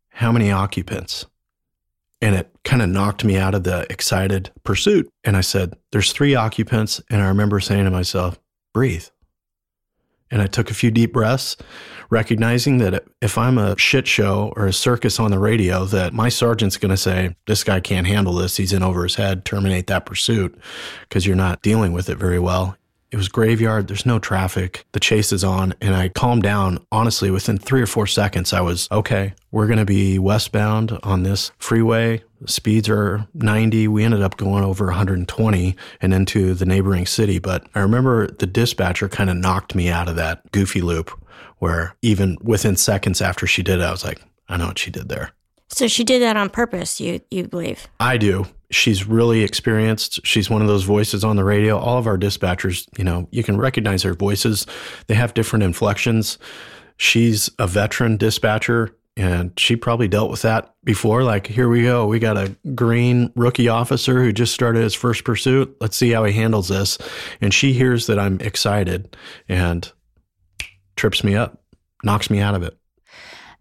How 0.09 0.31
many 0.31 0.51
occupants? 0.51 1.25
And 2.21 2.35
it 2.35 2.53
kind 2.65 2.81
of 2.81 2.89
knocked 2.89 3.23
me 3.23 3.37
out 3.37 3.55
of 3.55 3.63
the 3.63 3.87
excited 3.89 4.51
pursuit. 4.63 5.09
And 5.23 5.37
I 5.37 5.41
said, 5.41 5.75
There's 5.91 6.11
three 6.11 6.35
occupants. 6.35 7.01
And 7.09 7.21
I 7.21 7.27
remember 7.27 7.59
saying 7.59 7.85
to 7.85 7.91
myself, 7.91 8.39
Breathe. 8.73 9.05
And 10.31 10.41
I 10.41 10.47
took 10.47 10.69
a 10.69 10.75
few 10.75 10.91
deep 10.91 11.13
breaths, 11.13 11.57
recognizing 12.11 12.77
that 12.79 13.03
if 13.19 13.37
I'm 13.37 13.57
a 13.57 13.77
shit 13.79 14.05
show 14.05 14.53
or 14.55 14.67
a 14.67 14.73
circus 14.73 15.19
on 15.19 15.31
the 15.31 15.39
radio, 15.39 15.85
that 15.85 16.13
my 16.13 16.29
sergeant's 16.29 16.77
going 16.77 16.91
to 16.91 16.97
say, 16.97 17.35
This 17.47 17.63
guy 17.63 17.79
can't 17.79 18.07
handle 18.07 18.33
this. 18.33 18.57
He's 18.57 18.73
in 18.73 18.83
over 18.83 19.03
his 19.03 19.15
head. 19.15 19.45
Terminate 19.45 19.87
that 19.87 20.05
pursuit 20.05 20.59
because 21.03 21.25
you're 21.25 21.35
not 21.35 21.61
dealing 21.61 21.93
with 21.93 22.09
it 22.09 22.17
very 22.17 22.39
well. 22.39 22.75
It 23.11 23.17
was 23.17 23.27
graveyard. 23.27 23.87
There's 23.87 24.05
no 24.05 24.19
traffic. 24.19 24.85
The 24.91 24.99
chase 24.99 25.31
is 25.31 25.43
on. 25.43 25.73
And 25.81 25.95
I 25.95 26.09
calmed 26.09 26.43
down. 26.43 26.85
Honestly, 26.91 27.31
within 27.31 27.57
three 27.57 27.81
or 27.81 27.87
four 27.87 28.05
seconds, 28.05 28.53
I 28.53 28.61
was 28.61 28.87
okay. 28.91 29.33
We're 29.51 29.65
going 29.65 29.79
to 29.79 29.85
be 29.85 30.19
westbound 30.19 30.97
on 31.01 31.23
this 31.23 31.51
freeway. 31.57 32.21
speeds 32.45 32.87
are 32.87 33.27
90. 33.33 33.87
We 33.87 34.03
ended 34.03 34.21
up 34.21 34.37
going 34.37 34.63
over 34.63 34.85
120 34.85 35.75
and 36.01 36.13
into 36.13 36.53
the 36.53 36.65
neighboring 36.65 37.07
city. 37.07 37.39
But 37.39 37.65
I 37.73 37.79
remember 37.79 38.27
the 38.27 38.45
dispatcher 38.45 39.09
kind 39.09 39.29
of 39.29 39.37
knocked 39.37 39.73
me 39.73 39.89
out 39.89 40.07
of 40.07 40.15
that 40.17 40.51
goofy 40.51 40.81
loop 40.81 41.09
where 41.57 41.95
even 42.01 42.37
within 42.41 42.75
seconds 42.75 43.21
after 43.21 43.47
she 43.47 43.63
did 43.63 43.79
it, 43.79 43.83
I 43.83 43.91
was 43.91 44.05
like, 44.05 44.21
I 44.47 44.57
know 44.57 44.67
what 44.67 44.79
she 44.79 44.91
did 44.91 45.09
there. 45.09 45.31
So 45.69 45.87
she 45.87 46.03
did 46.03 46.21
that 46.21 46.37
on 46.37 46.49
purpose, 46.49 46.99
you 46.99 47.21
you 47.29 47.47
believe? 47.47 47.87
I 47.99 48.17
do. 48.17 48.45
She's 48.71 49.07
really 49.07 49.43
experienced. 49.43 50.25
She's 50.25 50.49
one 50.49 50.61
of 50.61 50.67
those 50.67 50.83
voices 50.83 51.23
on 51.23 51.35
the 51.35 51.43
radio. 51.43 51.77
All 51.77 51.97
of 51.97 52.05
our 52.05 52.17
dispatchers, 52.17 52.87
you 52.97 53.03
know, 53.03 53.27
you 53.31 53.43
can 53.43 53.57
recognize 53.57 54.03
their 54.03 54.13
voices. 54.13 54.67
They 55.07 55.15
have 55.15 55.33
different 55.33 55.63
inflections. 55.63 56.37
She's 56.97 57.49
a 57.57 57.65
veteran 57.65 58.17
dispatcher 58.17 58.95
and 59.17 59.51
she 59.59 59.75
probably 59.75 60.07
dealt 60.07 60.31
with 60.31 60.43
that 60.43 60.73
before. 60.83 61.23
Like, 61.23 61.47
here 61.47 61.67
we 61.67 61.83
go. 61.83 62.07
We 62.07 62.19
got 62.19 62.37
a 62.37 62.55
green 62.73 63.33
rookie 63.35 63.67
officer 63.67 64.23
who 64.23 64.31
just 64.31 64.53
started 64.53 64.81
his 64.81 64.93
first 64.93 65.23
pursuit. 65.23 65.75
Let's 65.81 65.97
see 65.97 66.11
how 66.11 66.23
he 66.23 66.33
handles 66.33 66.69
this. 66.69 66.97
And 67.41 67.53
she 67.53 67.73
hears 67.73 68.07
that 68.07 68.17
I'm 68.17 68.39
excited 68.39 69.17
and 69.49 69.91
trips 70.95 71.23
me 71.23 71.35
up, 71.35 71.61
knocks 72.03 72.29
me 72.29 72.39
out 72.39 72.55
of 72.55 72.63
it. 72.63 72.77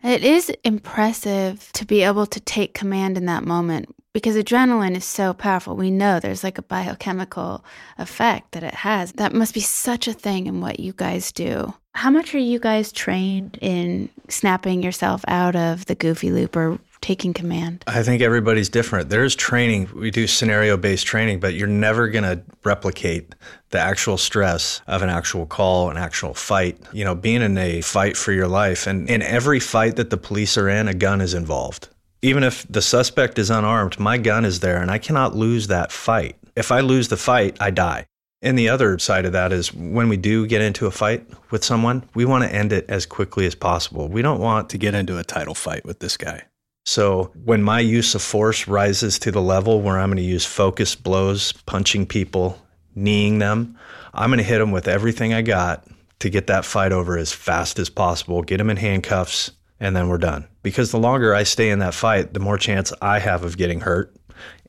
It 0.03 0.23
is 0.23 0.51
impressive 0.65 1.71
to 1.73 1.85
be 1.85 2.03
able 2.03 2.27
to 2.27 2.41
take 2.41 2.73
command 2.73 3.17
in 3.17 3.27
that 3.27 3.45
moment 3.45 3.95
because 4.13 4.37
adrenaline 4.37 4.97
is 4.97 5.05
so 5.05 5.35
powerful. 5.35 5.77
We 5.77 5.91
know 5.91 6.19
there's 6.19 6.45
like 6.45 6.59
a 6.59 6.63
biochemical 6.63 7.65
effect 7.99 8.53
that 8.53 8.63
it 8.63 8.75
has. 8.75 9.13
That 9.13 9.33
must 9.35 9.55
be 9.55 9.61
such 9.61 10.09
a 10.09 10.13
thing 10.13 10.47
in 10.47 10.61
what 10.61 10.81
you 10.81 10.93
guys 10.93 11.33
do. 11.33 11.75
How 11.95 12.11
much 12.11 12.35
are 12.35 12.39
you 12.39 12.61
guys 12.61 12.93
trained 12.93 13.59
in 13.61 14.09
snapping 14.29 14.83
yourself 14.83 15.25
out 15.27 15.57
of 15.57 15.87
the 15.87 15.97
goofy 15.97 16.31
loop 16.31 16.57
or 16.57 16.79
taking 17.01 17.33
command? 17.33 17.85
I 17.87 18.03
think 18.03 18.23
everybody's 18.23 18.69
different. 18.69 19.09
There's 19.09 19.35
training. 19.35 19.89
We 19.95 20.11
do 20.11 20.27
scenario 20.27 20.77
based 20.77 21.07
training, 21.07 21.41
but 21.41 21.55
you're 21.55 21.67
never 21.69 22.09
going 22.09 22.25
to 22.25 22.43
replicate 22.65 23.35
the 23.71 23.79
actual 23.79 24.19
stress 24.19 24.81
of 24.87 25.03
an 25.03 25.09
actual 25.09 25.47
call, 25.47 25.91
an 25.91 25.97
actual 25.97 26.35
fight. 26.35 26.79
You 26.93 27.05
know, 27.05 27.15
being 27.15 27.43
in 27.43 27.57
a 27.59 27.81
fight 27.81 28.17
for 28.17 28.33
your 28.33 28.49
life, 28.49 28.87
and 28.87 29.09
in 29.09 29.23
every 29.23 29.61
fight 29.61 29.97
that 29.97 30.11
the 30.11 30.17
police 30.17 30.57
are 30.57 30.69
in, 30.69 30.89
a 30.89 30.95
gun 30.95 31.21
is 31.21 31.35
involved. 31.35 31.89
Even 32.23 32.43
if 32.43 32.67
the 32.69 32.83
suspect 32.83 33.39
is 33.39 33.51
unarmed, 33.51 33.99
my 34.01 34.19
gun 34.19 34.45
is 34.45 34.61
there, 34.61 34.83
and 34.83 34.91
I 34.91 34.99
cannot 34.99 35.37
lose 35.37 35.69
that 35.69 35.93
fight. 35.93 36.37
If 36.57 36.73
I 36.73 36.81
lose 36.81 37.09
the 37.09 37.17
fight, 37.17 37.57
I 37.61 37.71
die. 37.71 38.07
And 38.41 38.59
the 38.59 38.69
other 38.69 38.99
side 38.99 39.25
of 39.25 39.33
that 39.33 39.53
is 39.53 39.75
when 39.75 40.09
we 40.09 40.17
do 40.17 40.47
get 40.47 40.63
into 40.63 40.87
a 40.87 40.93
fight 40.93 41.27
with 41.51 41.65
someone, 41.65 42.05
we 42.15 42.25
want 42.25 42.45
to 42.45 42.55
end 42.55 42.73
it 42.73 42.87
as 42.89 43.05
quickly 43.05 43.47
as 43.47 43.55
possible. 43.55 44.09
We 44.09 44.23
don't 44.23 44.41
want 44.41 44.71
to 44.71 44.79
get 44.79 44.95
into 44.95 45.19
a 45.19 45.25
title 45.25 45.55
fight 45.55 45.85
with 45.85 45.99
this 45.99 46.17
guy. 46.17 46.45
So 46.89 47.31
when 47.45 47.63
my 47.63 47.81
use 47.81 48.15
of 48.15 48.23
force 48.23 48.67
rises 48.67 49.19
to 49.19 49.31
the 49.31 49.43
level 49.43 49.83
where 49.83 49.99
I'm 49.99 50.09
going 50.09 50.17
to 50.17 50.23
use 50.23 50.47
focused 50.47 51.03
blows, 51.03 51.53
punching 51.67 52.07
people, 52.07 52.59
kneeing 52.95 53.41
them, 53.41 53.77
I'm 54.15 54.31
going 54.31 54.39
to 54.39 54.43
hit 54.43 54.59
them 54.59 54.71
with 54.71 54.89
everything 54.89 55.35
I 55.35 55.43
got 55.43 55.87
to 56.21 56.31
get 56.31 56.47
that 56.47 56.65
fight 56.65 56.93
over 56.93 57.19
as 57.19 57.31
fast 57.31 57.79
as 57.79 57.91
possible, 57.91 58.41
get 58.41 58.57
them 58.57 58.71
in 58.71 58.79
handcuffs, 58.79 59.51
and 59.79 59.95
then 59.95 60.09
we're 60.09 60.17
done. 60.17 60.49
Because 60.63 60.91
the 60.91 60.99
longer 60.99 61.35
I 61.35 61.43
stay 61.43 61.69
in 61.69 61.81
that 61.81 61.93
fight, 61.93 62.33
the 62.33 62.41
more 62.41 62.57
chance 62.57 62.91
I 63.03 63.19
have 63.19 63.45
of 63.45 63.59
getting 63.59 63.81
hurt 63.81 64.17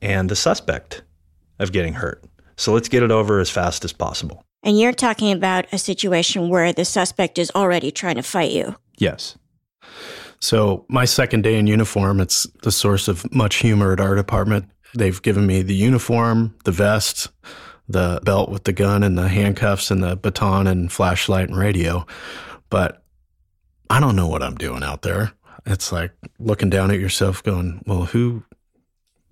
and 0.02 0.28
the 0.28 0.36
suspect 0.36 1.00
of 1.58 1.72
getting 1.72 1.94
hurt. 1.94 2.22
So 2.58 2.74
let's 2.74 2.90
get 2.90 3.02
it 3.02 3.10
over 3.10 3.40
as 3.40 3.48
fast 3.48 3.82
as 3.82 3.94
possible. 3.94 4.44
And 4.62 4.78
you're 4.78 4.92
talking 4.92 5.32
about 5.32 5.72
a 5.72 5.78
situation 5.78 6.50
where 6.50 6.70
the 6.74 6.84
suspect 6.84 7.38
is 7.38 7.50
already 7.54 7.90
trying 7.90 8.16
to 8.16 8.22
fight 8.22 8.52
you. 8.52 8.76
Yes. 8.98 9.38
So, 10.40 10.86
my 10.88 11.04
second 11.04 11.42
day 11.42 11.56
in 11.58 11.66
uniform, 11.66 12.20
it's 12.20 12.46
the 12.62 12.72
source 12.72 13.08
of 13.08 13.30
much 13.32 13.56
humor 13.56 13.92
at 13.92 14.00
our 14.00 14.14
department. 14.14 14.66
They've 14.94 15.20
given 15.20 15.46
me 15.46 15.62
the 15.62 15.74
uniform, 15.74 16.56
the 16.64 16.72
vest, 16.72 17.28
the 17.88 18.20
belt 18.24 18.50
with 18.50 18.64
the 18.64 18.72
gun 18.72 19.02
and 19.02 19.18
the 19.18 19.28
handcuffs 19.28 19.90
and 19.90 20.02
the 20.02 20.16
baton 20.16 20.66
and 20.66 20.90
flashlight 20.90 21.48
and 21.48 21.58
radio. 21.58 22.06
But 22.70 23.02
I 23.90 24.00
don't 24.00 24.16
know 24.16 24.28
what 24.28 24.42
I'm 24.42 24.54
doing 24.54 24.82
out 24.82 25.02
there. 25.02 25.32
it's 25.66 25.92
like 25.92 26.12
looking 26.38 26.70
down 26.70 26.90
at 26.90 26.98
yourself, 26.98 27.42
going, 27.42 27.82
"Well, 27.86 28.06
who 28.06 28.44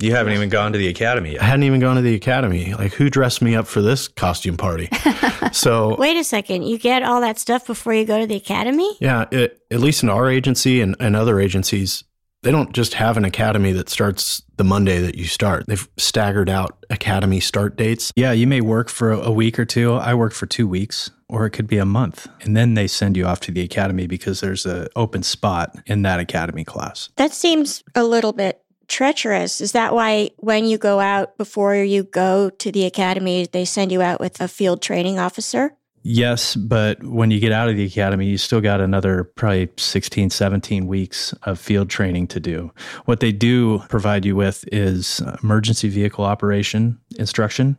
You 0.00 0.12
haven't 0.12 0.32
even 0.34 0.48
gone 0.48 0.72
to 0.72 0.78
the 0.78 0.86
academy 0.86 1.36
I 1.40 1.44
hadn't 1.44 1.64
even 1.64 1.80
gone 1.80 1.96
to 1.96 2.02
the 2.02 2.14
academy. 2.14 2.72
Like, 2.72 2.92
who 2.92 3.10
dressed 3.10 3.42
me 3.42 3.56
up 3.56 3.66
for 3.66 3.82
this 3.82 4.06
costume 4.06 4.56
party? 4.56 4.88
so, 5.52 5.96
Wait 5.96 6.16
a 6.16 6.22
second. 6.22 6.62
You 6.62 6.78
get 6.78 7.02
all 7.02 7.20
that 7.20 7.36
stuff 7.36 7.66
before 7.66 7.92
you 7.94 8.04
go 8.04 8.20
to 8.20 8.26
the 8.26 8.36
academy? 8.36 8.96
yeah, 9.00 9.24
it, 9.32 9.60
at 9.72 9.80
least 9.80 10.04
in 10.04 10.08
our 10.08 10.30
agency 10.30 10.80
and, 10.80 10.94
and 11.00 11.16
other 11.16 11.40
agencies, 11.40 12.04
they 12.42 12.52
don't 12.52 12.72
just 12.72 12.94
have 12.94 13.16
an 13.16 13.24
academy 13.24 13.72
that 13.72 13.88
starts 13.88 14.40
the 14.56 14.62
Monday 14.62 15.00
that 15.00 15.16
you 15.16 15.24
start. 15.24 15.66
They've 15.66 15.88
staggered 15.96 16.48
out 16.48 16.84
academy 16.90 17.40
start 17.40 17.76
dates. 17.76 18.12
Yeah, 18.14 18.30
you 18.30 18.46
may 18.46 18.60
work 18.60 18.88
for 18.88 19.10
a 19.10 19.32
week 19.32 19.58
or 19.58 19.64
two. 19.64 19.94
I 19.94 20.14
work 20.14 20.32
for 20.32 20.46
two 20.46 20.68
weeks, 20.68 21.10
or 21.28 21.44
it 21.46 21.50
could 21.50 21.66
be 21.66 21.78
a 21.78 21.84
month. 21.84 22.28
And 22.42 22.56
then 22.56 22.74
they 22.74 22.86
send 22.86 23.16
you 23.16 23.26
off 23.26 23.40
to 23.40 23.50
the 23.50 23.62
academy 23.62 24.06
because 24.06 24.40
there's 24.40 24.64
an 24.64 24.86
open 24.94 25.24
spot 25.24 25.74
in 25.86 26.02
that 26.02 26.20
academy 26.20 26.62
class. 26.62 27.08
That 27.16 27.32
seems 27.32 27.82
a 27.96 28.04
little 28.04 28.32
bit 28.32 28.62
treacherous. 28.88 29.60
Is 29.60 29.72
that 29.72 29.94
why 29.94 30.30
when 30.38 30.64
you 30.64 30.78
go 30.78 31.00
out 31.00 31.36
before 31.38 31.76
you 31.76 32.04
go 32.04 32.50
to 32.50 32.72
the 32.72 32.84
academy, 32.84 33.46
they 33.46 33.64
send 33.64 33.92
you 33.92 34.02
out 34.02 34.20
with 34.20 34.40
a 34.40 34.48
field 34.48 34.82
training 34.82 35.18
officer? 35.18 35.74
Yes, 36.02 36.56
but 36.56 37.02
when 37.02 37.30
you 37.30 37.38
get 37.38 37.52
out 37.52 37.68
of 37.68 37.76
the 37.76 37.84
academy, 37.84 38.26
you 38.26 38.38
still 38.38 38.60
got 38.60 38.80
another 38.80 39.24
probably 39.24 39.68
16, 39.76 40.30
17 40.30 40.86
weeks 40.86 41.34
of 41.42 41.58
field 41.58 41.90
training 41.90 42.28
to 42.28 42.40
do. 42.40 42.72
What 43.04 43.20
they 43.20 43.32
do 43.32 43.80
provide 43.88 44.24
you 44.24 44.34
with 44.34 44.64
is 44.72 45.20
emergency 45.42 45.88
vehicle 45.88 46.24
operation 46.24 46.98
instruction, 47.18 47.76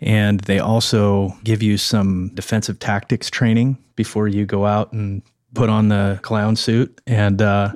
and 0.00 0.40
they 0.40 0.58
also 0.58 1.32
give 1.44 1.62
you 1.62 1.78
some 1.78 2.30
defensive 2.34 2.78
tactics 2.78 3.30
training 3.30 3.78
before 3.94 4.26
you 4.28 4.44
go 4.44 4.66
out 4.66 4.92
and 4.92 5.22
put 5.54 5.68
on 5.68 5.88
the 5.88 6.18
clown 6.22 6.56
suit 6.56 7.00
and 7.06 7.40
uh, 7.40 7.72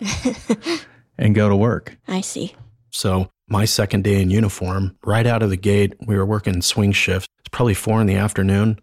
and 1.18 1.35
go 1.35 1.49
to 1.49 1.57
work. 1.57 1.97
I 2.09 2.23
see. 2.23 2.55
So, 2.92 3.31
my 3.48 3.64
second 3.64 4.05
day 4.05 4.20
in 4.20 4.31
uniform, 4.31 4.96
right 5.05 5.26
out 5.26 5.42
of 5.42 5.50
the 5.50 5.57
gate, 5.57 5.94
we 6.07 6.16
were 6.16 6.24
working 6.24 6.62
swing 6.62 6.92
shift. 6.92 7.28
It's 7.40 7.48
probably 7.48 7.74
four 7.74 8.00
in 8.00 8.07
the 8.07 8.16
afternoon. 8.16 8.78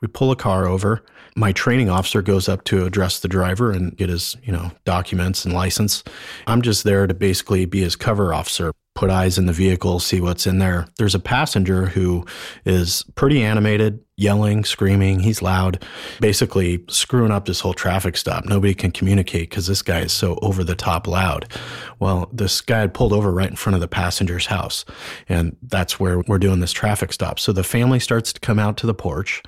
We 0.00 0.08
pull 0.08 0.30
a 0.30 0.36
car 0.36 0.66
over. 0.66 1.02
My 1.36 1.52
training 1.52 1.90
officer 1.90 2.22
goes 2.22 2.48
up 2.48 2.64
to 2.64 2.86
address 2.86 3.20
the 3.20 3.28
driver 3.28 3.72
and 3.72 3.96
get 3.96 4.08
his, 4.08 4.36
you 4.42 4.52
know, 4.52 4.70
documents 4.84 5.44
and 5.44 5.54
license. 5.54 6.04
I'm 6.46 6.62
just 6.62 6.84
there 6.84 7.06
to 7.06 7.14
basically 7.14 7.64
be 7.64 7.80
his 7.80 7.96
cover 7.96 8.32
officer, 8.32 8.72
put 8.96 9.10
eyes 9.10 9.38
in 9.38 9.46
the 9.46 9.52
vehicle, 9.52 10.00
see 10.00 10.20
what's 10.20 10.46
in 10.46 10.58
there. 10.58 10.88
There's 10.98 11.14
a 11.14 11.20
passenger 11.20 11.86
who 11.86 12.24
is 12.64 13.04
pretty 13.14 13.42
animated, 13.42 14.00
yelling, 14.16 14.64
screaming. 14.64 15.20
He's 15.20 15.42
loud, 15.42 15.84
basically 16.20 16.82
screwing 16.88 17.30
up 17.30 17.44
this 17.44 17.60
whole 17.60 17.74
traffic 17.74 18.16
stop. 18.16 18.46
Nobody 18.46 18.74
can 18.74 18.90
communicate 18.90 19.50
because 19.50 19.66
this 19.66 19.82
guy 19.82 20.00
is 20.00 20.12
so 20.12 20.38
over 20.40 20.64
the 20.64 20.74
top 20.74 21.06
loud. 21.06 21.52
Well, 21.98 22.30
this 22.32 22.62
guy 22.62 22.80
had 22.80 22.94
pulled 22.94 23.12
over 23.12 23.30
right 23.30 23.50
in 23.50 23.56
front 23.56 23.74
of 23.74 23.82
the 23.82 23.88
passenger's 23.88 24.46
house, 24.46 24.86
and 25.28 25.56
that's 25.62 26.00
where 26.00 26.20
we're 26.26 26.38
doing 26.38 26.60
this 26.60 26.72
traffic 26.72 27.12
stop. 27.12 27.38
So 27.38 27.52
the 27.52 27.62
family 27.62 28.00
starts 28.00 28.32
to 28.32 28.40
come 28.40 28.58
out 28.58 28.78
to 28.78 28.86
the 28.86 28.94
porch, 28.94 29.42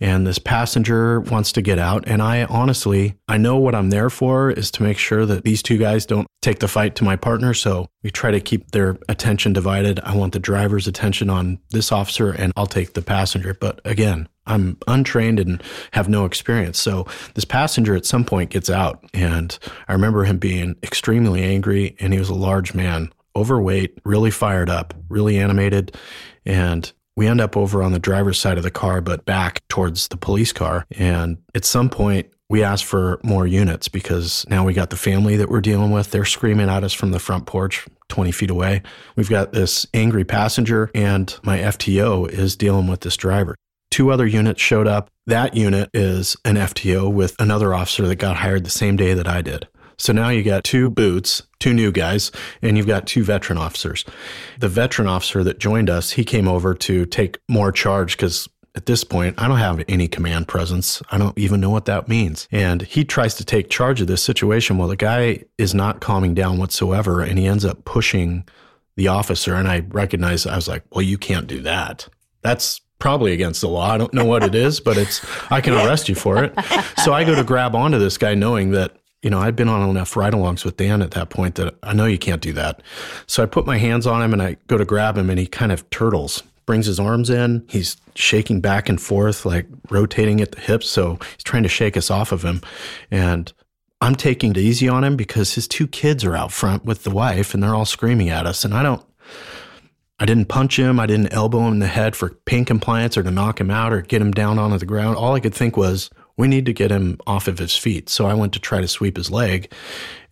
and 0.00 0.24
this 0.24 0.38
passenger 0.38 1.20
wants 1.20 1.50
to 1.52 1.62
get 1.62 1.80
out. 1.80 2.04
And 2.06 2.22
I 2.22 2.44
honestly, 2.44 3.16
I 3.26 3.36
know 3.38 3.56
what 3.56 3.74
I'm 3.74 3.90
there 3.90 4.10
for 4.10 4.52
is 4.52 4.70
to 4.72 4.84
make 4.84 4.98
sure 4.98 5.26
that 5.26 5.42
these 5.42 5.62
two 5.62 5.78
guys 5.78 6.06
don't 6.06 6.28
take 6.40 6.60
the 6.60 6.68
fight 6.68 6.94
to 6.94 7.04
my 7.04 7.16
partner. 7.16 7.54
So 7.54 7.88
we 8.02 8.10
try 8.10 8.30
to 8.30 8.40
keep 8.40 8.70
their 8.72 8.83
attention 9.08 9.52
divided. 9.52 10.00
I 10.00 10.14
want 10.14 10.32
the 10.32 10.38
driver's 10.38 10.86
attention 10.86 11.30
on 11.30 11.58
this 11.70 11.92
officer, 11.92 12.30
and 12.30 12.52
I'll 12.56 12.66
take 12.66 12.94
the 12.94 13.02
passenger. 13.02 13.54
But 13.54 13.80
again, 13.84 14.28
I'm 14.46 14.76
untrained 14.86 15.40
and 15.40 15.62
have 15.92 16.08
no 16.08 16.24
experience. 16.24 16.78
So 16.78 17.06
this 17.34 17.44
passenger 17.44 17.94
at 17.96 18.06
some 18.06 18.24
point 18.24 18.50
gets 18.50 18.70
out, 18.70 19.04
and 19.14 19.58
I 19.88 19.92
remember 19.92 20.24
him 20.24 20.38
being 20.38 20.76
extremely 20.82 21.42
angry, 21.42 21.96
and 22.00 22.12
he 22.12 22.18
was 22.18 22.28
a 22.28 22.34
large 22.34 22.74
man, 22.74 23.12
overweight, 23.34 23.98
really 24.04 24.30
fired 24.30 24.70
up, 24.70 24.94
really 25.08 25.38
animated, 25.38 25.96
and 26.44 26.92
we 27.16 27.26
end 27.28 27.40
up 27.40 27.56
over 27.56 27.82
on 27.82 27.92
the 27.92 27.98
driver's 27.98 28.38
side 28.38 28.56
of 28.58 28.64
the 28.64 28.70
car, 28.70 29.00
but 29.00 29.24
back 29.24 29.66
towards 29.68 30.08
the 30.08 30.16
police 30.16 30.52
car. 30.52 30.84
And 30.98 31.38
at 31.54 31.64
some 31.64 31.88
point, 31.88 32.28
we 32.48 32.62
asked 32.62 32.84
for 32.84 33.20
more 33.22 33.46
units 33.46 33.88
because 33.88 34.44
now 34.48 34.64
we 34.64 34.74
got 34.74 34.90
the 34.90 34.96
family 34.96 35.36
that 35.36 35.48
we're 35.48 35.60
dealing 35.60 35.90
with. 35.90 36.10
They're 36.10 36.24
screaming 36.24 36.68
at 36.68 36.84
us 36.84 36.92
from 36.92 37.10
the 37.10 37.18
front 37.18 37.46
porch 37.46 37.86
20 38.08 38.32
feet 38.32 38.50
away. 38.50 38.82
We've 39.16 39.30
got 39.30 39.52
this 39.52 39.86
angry 39.94 40.24
passenger, 40.24 40.90
and 40.94 41.34
my 41.42 41.58
FTO 41.58 42.28
is 42.28 42.54
dealing 42.56 42.86
with 42.86 43.00
this 43.00 43.16
driver. 43.16 43.54
Two 43.90 44.10
other 44.10 44.26
units 44.26 44.60
showed 44.60 44.86
up. 44.86 45.08
That 45.26 45.56
unit 45.56 45.88
is 45.94 46.36
an 46.44 46.56
FTO 46.56 47.12
with 47.12 47.34
another 47.38 47.72
officer 47.72 48.06
that 48.06 48.16
got 48.16 48.36
hired 48.36 48.64
the 48.64 48.70
same 48.70 48.96
day 48.96 49.14
that 49.14 49.28
I 49.28 49.40
did. 49.40 49.68
So 49.96 50.12
now 50.12 50.28
you 50.28 50.42
got 50.42 50.64
two 50.64 50.90
boots, 50.90 51.42
two 51.60 51.72
new 51.72 51.92
guys, 51.92 52.32
and 52.60 52.76
you've 52.76 52.86
got 52.86 53.06
two 53.06 53.22
veteran 53.22 53.58
officers. 53.58 54.04
The 54.58 54.68
veteran 54.68 55.08
officer 55.08 55.44
that 55.44 55.58
joined 55.58 55.88
us, 55.88 56.12
he 56.12 56.24
came 56.24 56.48
over 56.48 56.74
to 56.74 57.06
take 57.06 57.38
more 57.48 57.70
charge 57.70 58.16
because 58.16 58.48
at 58.76 58.86
this 58.86 59.04
point, 59.04 59.40
I 59.40 59.46
don't 59.46 59.58
have 59.58 59.84
any 59.88 60.08
command 60.08 60.48
presence. 60.48 61.00
I 61.10 61.18
don't 61.18 61.36
even 61.38 61.60
know 61.60 61.70
what 61.70 61.84
that 61.84 62.08
means. 62.08 62.48
And 62.50 62.82
he 62.82 63.04
tries 63.04 63.34
to 63.36 63.44
take 63.44 63.70
charge 63.70 64.00
of 64.00 64.08
this 64.08 64.22
situation. 64.22 64.78
Well, 64.78 64.88
the 64.88 64.96
guy 64.96 65.44
is 65.58 65.74
not 65.74 66.00
calming 66.00 66.34
down 66.34 66.58
whatsoever, 66.58 67.20
and 67.20 67.38
he 67.38 67.46
ends 67.46 67.64
up 67.64 67.84
pushing 67.84 68.44
the 68.96 69.08
officer. 69.08 69.54
And 69.54 69.68
I 69.68 69.84
recognize, 69.90 70.46
I 70.46 70.56
was 70.56 70.66
like, 70.66 70.82
well, 70.90 71.02
you 71.02 71.18
can't 71.18 71.46
do 71.46 71.60
that. 71.60 72.08
That's 72.42 72.80
probably 72.98 73.32
against 73.32 73.60
the 73.60 73.68
law. 73.68 73.90
I 73.90 73.98
don't 73.98 74.14
know 74.14 74.24
what 74.24 74.42
it 74.42 74.54
is, 74.54 74.80
but 74.80 74.96
it's, 74.96 75.24
I 75.52 75.60
can 75.60 75.74
arrest 75.74 76.08
you 76.08 76.14
for 76.14 76.42
it. 76.42 76.52
So 77.04 77.12
I 77.12 77.24
go 77.24 77.34
to 77.34 77.44
grab 77.44 77.74
onto 77.74 77.98
this 77.98 78.18
guy 78.18 78.34
knowing 78.34 78.70
that 78.72 78.96
you 79.22 79.30
know, 79.30 79.40
I'd 79.40 79.56
been 79.56 79.70
on 79.70 79.88
enough 79.88 80.18
ride 80.18 80.34
alongs 80.34 80.66
with 80.66 80.76
Dan 80.76 81.00
at 81.00 81.12
that 81.12 81.30
point 81.30 81.54
that 81.54 81.74
I 81.82 81.94
know 81.94 82.04
you 82.04 82.18
can't 82.18 82.42
do 82.42 82.52
that. 82.52 82.82
So 83.26 83.42
I 83.42 83.46
put 83.46 83.64
my 83.64 83.78
hands 83.78 84.06
on 84.06 84.22
him 84.22 84.34
and 84.34 84.42
I 84.42 84.58
go 84.66 84.76
to 84.76 84.84
grab 84.84 85.16
him 85.16 85.30
and 85.30 85.38
he 85.38 85.46
kind 85.46 85.72
of 85.72 85.88
turtles, 85.88 86.42
brings 86.66 86.86
his 86.86 87.00
arms 87.00 87.30
in. 87.30 87.64
He's 87.68 87.96
shaking 88.14 88.60
back 88.60 88.88
and 88.88 89.00
forth, 89.00 89.44
like 89.44 89.66
rotating 89.90 90.40
at 90.40 90.52
the 90.52 90.60
hips. 90.60 90.88
So 90.88 91.18
he's 91.34 91.44
trying 91.44 91.62
to 91.64 91.68
shake 91.68 91.96
us 91.96 92.10
off 92.10 92.32
of 92.32 92.42
him. 92.42 92.60
And 93.10 93.52
I'm 94.00 94.14
taking 94.14 94.50
it 94.52 94.58
easy 94.58 94.88
on 94.88 95.04
him 95.04 95.16
because 95.16 95.54
his 95.54 95.66
two 95.68 95.86
kids 95.86 96.24
are 96.24 96.36
out 96.36 96.52
front 96.52 96.84
with 96.84 97.04
the 97.04 97.10
wife 97.10 97.54
and 97.54 97.62
they're 97.62 97.74
all 97.74 97.84
screaming 97.84 98.28
at 98.28 98.46
us. 98.46 98.64
And 98.64 98.74
I 98.74 98.82
don't, 98.82 99.04
I 100.18 100.26
didn't 100.26 100.46
punch 100.46 100.78
him. 100.78 101.00
I 101.00 101.06
didn't 101.06 101.32
elbow 101.32 101.66
him 101.66 101.74
in 101.74 101.78
the 101.80 101.86
head 101.86 102.14
for 102.14 102.30
pain 102.44 102.64
compliance 102.64 103.16
or 103.16 103.22
to 103.22 103.30
knock 103.30 103.60
him 103.60 103.70
out 103.70 103.92
or 103.92 104.02
get 104.02 104.22
him 104.22 104.30
down 104.30 104.58
onto 104.58 104.78
the 104.78 104.86
ground. 104.86 105.16
All 105.16 105.34
I 105.34 105.40
could 105.40 105.54
think 105.54 105.76
was, 105.76 106.10
we 106.36 106.48
need 106.48 106.66
to 106.66 106.72
get 106.72 106.90
him 106.90 107.18
off 107.26 107.46
of 107.46 107.58
his 107.58 107.76
feet. 107.76 108.08
So 108.08 108.26
I 108.26 108.34
went 108.34 108.52
to 108.54 108.58
try 108.58 108.80
to 108.80 108.88
sweep 108.88 109.16
his 109.16 109.30
leg 109.30 109.72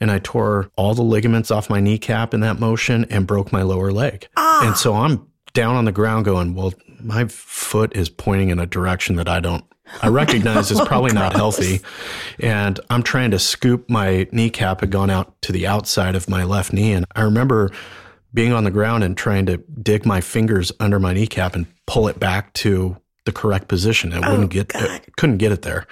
and 0.01 0.11
I 0.11 0.19
tore 0.19 0.71
all 0.77 0.95
the 0.95 1.03
ligaments 1.03 1.51
off 1.51 1.71
my 1.71 1.81
kneecap 1.81 2.35
in 2.35 2.41
that 2.41 2.59
motion 2.59 3.07
and 3.09 3.27
broke 3.27 3.53
my 3.53 3.63
lower 3.63 3.93
leg. 3.93 4.29
Ah. 4.37 4.67
And 4.67 4.77
so 4.77 4.95
I'm 4.95 5.27
down 5.53 5.77
on 5.77 5.85
the 5.85 5.93
ground 5.93 6.25
going, 6.25 6.55
well, 6.55 6.73
my 7.01 7.27
foot 7.27 7.95
is 7.97 8.09
pointing 8.09 8.51
in 8.51 8.59
a 8.59 8.67
direction 8.67 9.17
that 9.17 9.29
I 9.29 9.41
don't 9.41 9.65
I 10.01 10.09
recognize 10.09 10.71
is 10.71 10.81
oh, 10.81 10.87
probably 10.87 11.13
not 11.13 11.35
healthy. 11.35 11.81
And 12.39 12.79
I'm 12.89 13.03
trying 13.03 13.33
to 13.33 13.39
scoop 13.39 13.91
my 13.91 14.27
kneecap 14.33 14.81
had 14.81 14.91
gone 14.91 15.11
out 15.11 15.41
to 15.43 15.53
the 15.53 15.67
outside 15.67 16.15
of 16.15 16.29
my 16.29 16.45
left 16.45 16.73
knee. 16.73 16.93
And 16.93 17.05
I 17.15 17.23
remember 17.23 17.71
being 18.33 18.53
on 18.53 18.65
the 18.65 18.71
ground 18.71 19.05
and 19.05 19.17
trying 19.17 19.47
to 19.47 19.59
dig 19.83 20.07
my 20.07 20.21
fingers 20.21 20.73
under 20.81 20.99
my 20.99 21.13
kneecap 21.13 21.55
and 21.55 21.67
pull 21.87 22.09
it 22.09 22.19
back 22.19 22.53
to 22.55 22.97
the 23.25 23.33
correct 23.33 23.69
position. 23.69 24.13
It 24.13 24.21
wouldn't 24.21 24.45
oh, 24.45 24.47
get 24.47 24.73
it, 24.75 25.17
couldn't 25.17 25.39
get 25.39 25.53
it 25.53 25.63
there. 25.63 25.87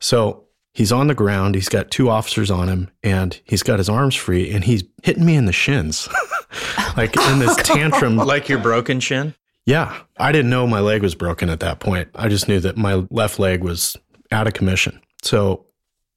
So 0.00 0.43
he's 0.74 0.92
on 0.92 1.06
the 1.06 1.14
ground. 1.14 1.54
He's 1.54 1.70
got 1.70 1.90
two 1.90 2.10
officers 2.10 2.50
on 2.50 2.68
him, 2.68 2.90
and 3.02 3.40
he's 3.44 3.62
got 3.62 3.78
his 3.78 3.88
arms 3.88 4.14
free, 4.14 4.50
and 4.50 4.62
he's 4.62 4.84
hitting 5.02 5.24
me 5.24 5.36
in 5.36 5.46
the 5.46 5.52
shins, 5.52 6.08
like 6.96 7.16
in 7.16 7.38
this 7.38 7.56
tantrum. 7.64 8.16
Like 8.16 8.48
your 8.48 8.58
broken 8.58 9.00
shin? 9.00 9.34
Yeah, 9.64 9.98
I 10.18 10.30
didn't 10.32 10.50
know 10.50 10.66
my 10.66 10.80
leg 10.80 11.00
was 11.00 11.14
broken 11.14 11.48
at 11.48 11.60
that 11.60 11.80
point. 11.80 12.08
I 12.14 12.28
just 12.28 12.48
knew 12.48 12.60
that 12.60 12.76
my 12.76 13.06
left 13.10 13.38
leg 13.38 13.64
was 13.64 13.96
out 14.30 14.46
of 14.46 14.52
commission. 14.52 15.00
So, 15.22 15.64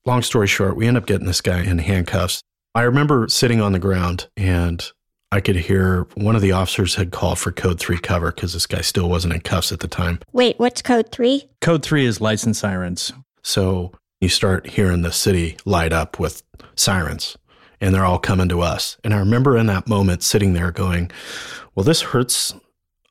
long 0.06 0.22
story 0.22 0.48
short, 0.48 0.76
we 0.76 0.86
end 0.86 0.98
up 0.98 1.06
getting 1.06 1.28
this 1.28 1.40
guy 1.40 1.64
in 1.64 1.78
handcuffs. 1.78 2.42
I 2.76 2.82
remember 2.82 3.28
sitting 3.30 3.62
on 3.62 3.72
the 3.72 3.80
ground 3.80 4.28
and 4.36 4.86
I 5.32 5.40
could 5.40 5.56
hear 5.56 6.08
one 6.16 6.36
of 6.36 6.42
the 6.42 6.52
officers 6.52 6.96
had 6.96 7.12
called 7.12 7.40
for 7.40 7.52
code 7.52 7.80
three 7.80 7.98
cover 7.98 8.32
because 8.32 8.54
this 8.54 8.68
guy 8.68 8.82
still 8.82 9.10
wasn't 9.10 9.34
in 9.34 9.42
cuffs 9.42 9.72
at 9.72 9.80
the 9.80 9.88
time. 9.88 10.20
Wait, 10.32 10.60
what's 10.60 10.82
code 10.82 11.12
three? 11.12 11.50
Code 11.62 11.84
three 11.84 12.06
is 12.06 12.22
license 12.22 12.60
sirens. 12.60 13.14
So 13.44 13.94
you 14.20 14.30
start 14.30 14.68
hearing 14.68 15.04
the 15.04 15.12
city 15.12 15.58
light 15.66 15.94
up 15.94 16.20
with 16.20 16.42
sirens 16.76 17.38
and 17.80 17.94
they're 17.94 18.06
all 18.06 18.18
coming 18.18 18.50
to 18.50 18.62
us. 18.62 18.98
And 19.04 19.14
I 19.14 19.20
remember 19.20 19.58
in 19.58 19.68
that 19.68 19.88
moment 19.88 20.24
sitting 20.24 20.54
there 20.54 20.72
going, 20.72 21.12
well, 21.76 21.84
this 21.84 22.02
hurts 22.02 22.54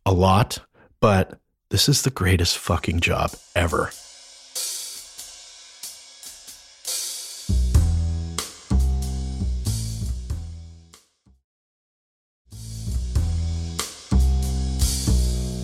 a 0.05 0.13
lot, 0.13 0.59
but 1.01 1.39
this 1.71 1.89
is 1.89 2.03
the 2.03 2.11
greatest 2.11 2.59
fucking 2.59 3.01
job 3.01 3.33
ever. 3.55 3.91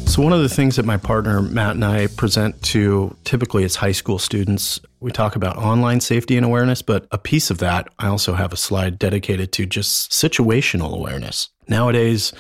So, 0.06 0.20
one 0.20 0.34
of 0.34 0.42
the 0.42 0.48
things 0.50 0.76
that 0.76 0.84
my 0.84 0.98
partner 0.98 1.40
Matt 1.40 1.76
and 1.76 1.84
I 1.86 2.06
present 2.06 2.60
to 2.64 3.16
typically 3.24 3.64
it's 3.64 3.76
high 3.76 3.92
school 3.92 4.18
students, 4.18 4.78
we 5.02 5.10
talk 5.10 5.36
about 5.36 5.56
online 5.56 6.00
safety 6.00 6.36
and 6.36 6.46
awareness, 6.46 6.80
but 6.82 7.06
a 7.10 7.18
piece 7.18 7.50
of 7.50 7.58
that, 7.58 7.88
I 7.98 8.06
also 8.08 8.34
have 8.34 8.52
a 8.52 8.56
slide 8.56 8.98
dedicated 8.98 9.52
to 9.52 9.66
just 9.66 10.10
situational 10.12 10.94
awareness. 10.94 11.48
Nowadays, 11.68 12.32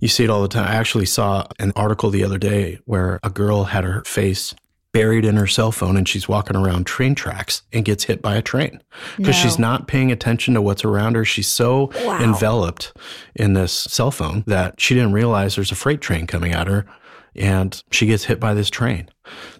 you 0.00 0.08
see 0.08 0.24
it 0.24 0.30
all 0.30 0.42
the 0.42 0.48
time. 0.48 0.66
I 0.68 0.74
actually 0.74 1.06
saw 1.06 1.46
an 1.58 1.72
article 1.76 2.10
the 2.10 2.24
other 2.24 2.38
day 2.38 2.78
where 2.84 3.18
a 3.22 3.30
girl 3.30 3.64
had 3.64 3.84
her 3.84 4.02
face 4.04 4.54
buried 4.92 5.24
in 5.26 5.36
her 5.36 5.46
cell 5.46 5.70
phone 5.70 5.98
and 5.98 6.08
she's 6.08 6.28
walking 6.28 6.56
around 6.56 6.86
train 6.86 7.14
tracks 7.14 7.60
and 7.74 7.84
gets 7.84 8.04
hit 8.04 8.22
by 8.22 8.34
a 8.36 8.42
train 8.42 8.80
because 9.18 9.36
No. 9.36 9.42
she's 9.42 9.58
not 9.58 9.86
paying 9.86 10.10
attention 10.10 10.54
to 10.54 10.62
what's 10.62 10.82
around 10.82 11.14
her. 11.14 11.26
She's 11.26 11.46
so 11.46 11.90
Wow. 12.04 12.22
enveloped 12.22 12.94
in 13.36 13.52
this 13.52 13.70
cell 13.72 14.10
phone 14.10 14.44
that 14.46 14.80
she 14.80 14.94
didn't 14.94 15.12
realize 15.12 15.54
there's 15.56 15.70
a 15.70 15.74
freight 15.76 16.00
train 16.00 16.26
coming 16.26 16.52
at 16.52 16.68
her 16.68 16.86
and 17.34 17.82
she 17.90 18.06
gets 18.06 18.24
hit 18.24 18.40
by 18.40 18.54
this 18.54 18.70
train. 18.70 19.08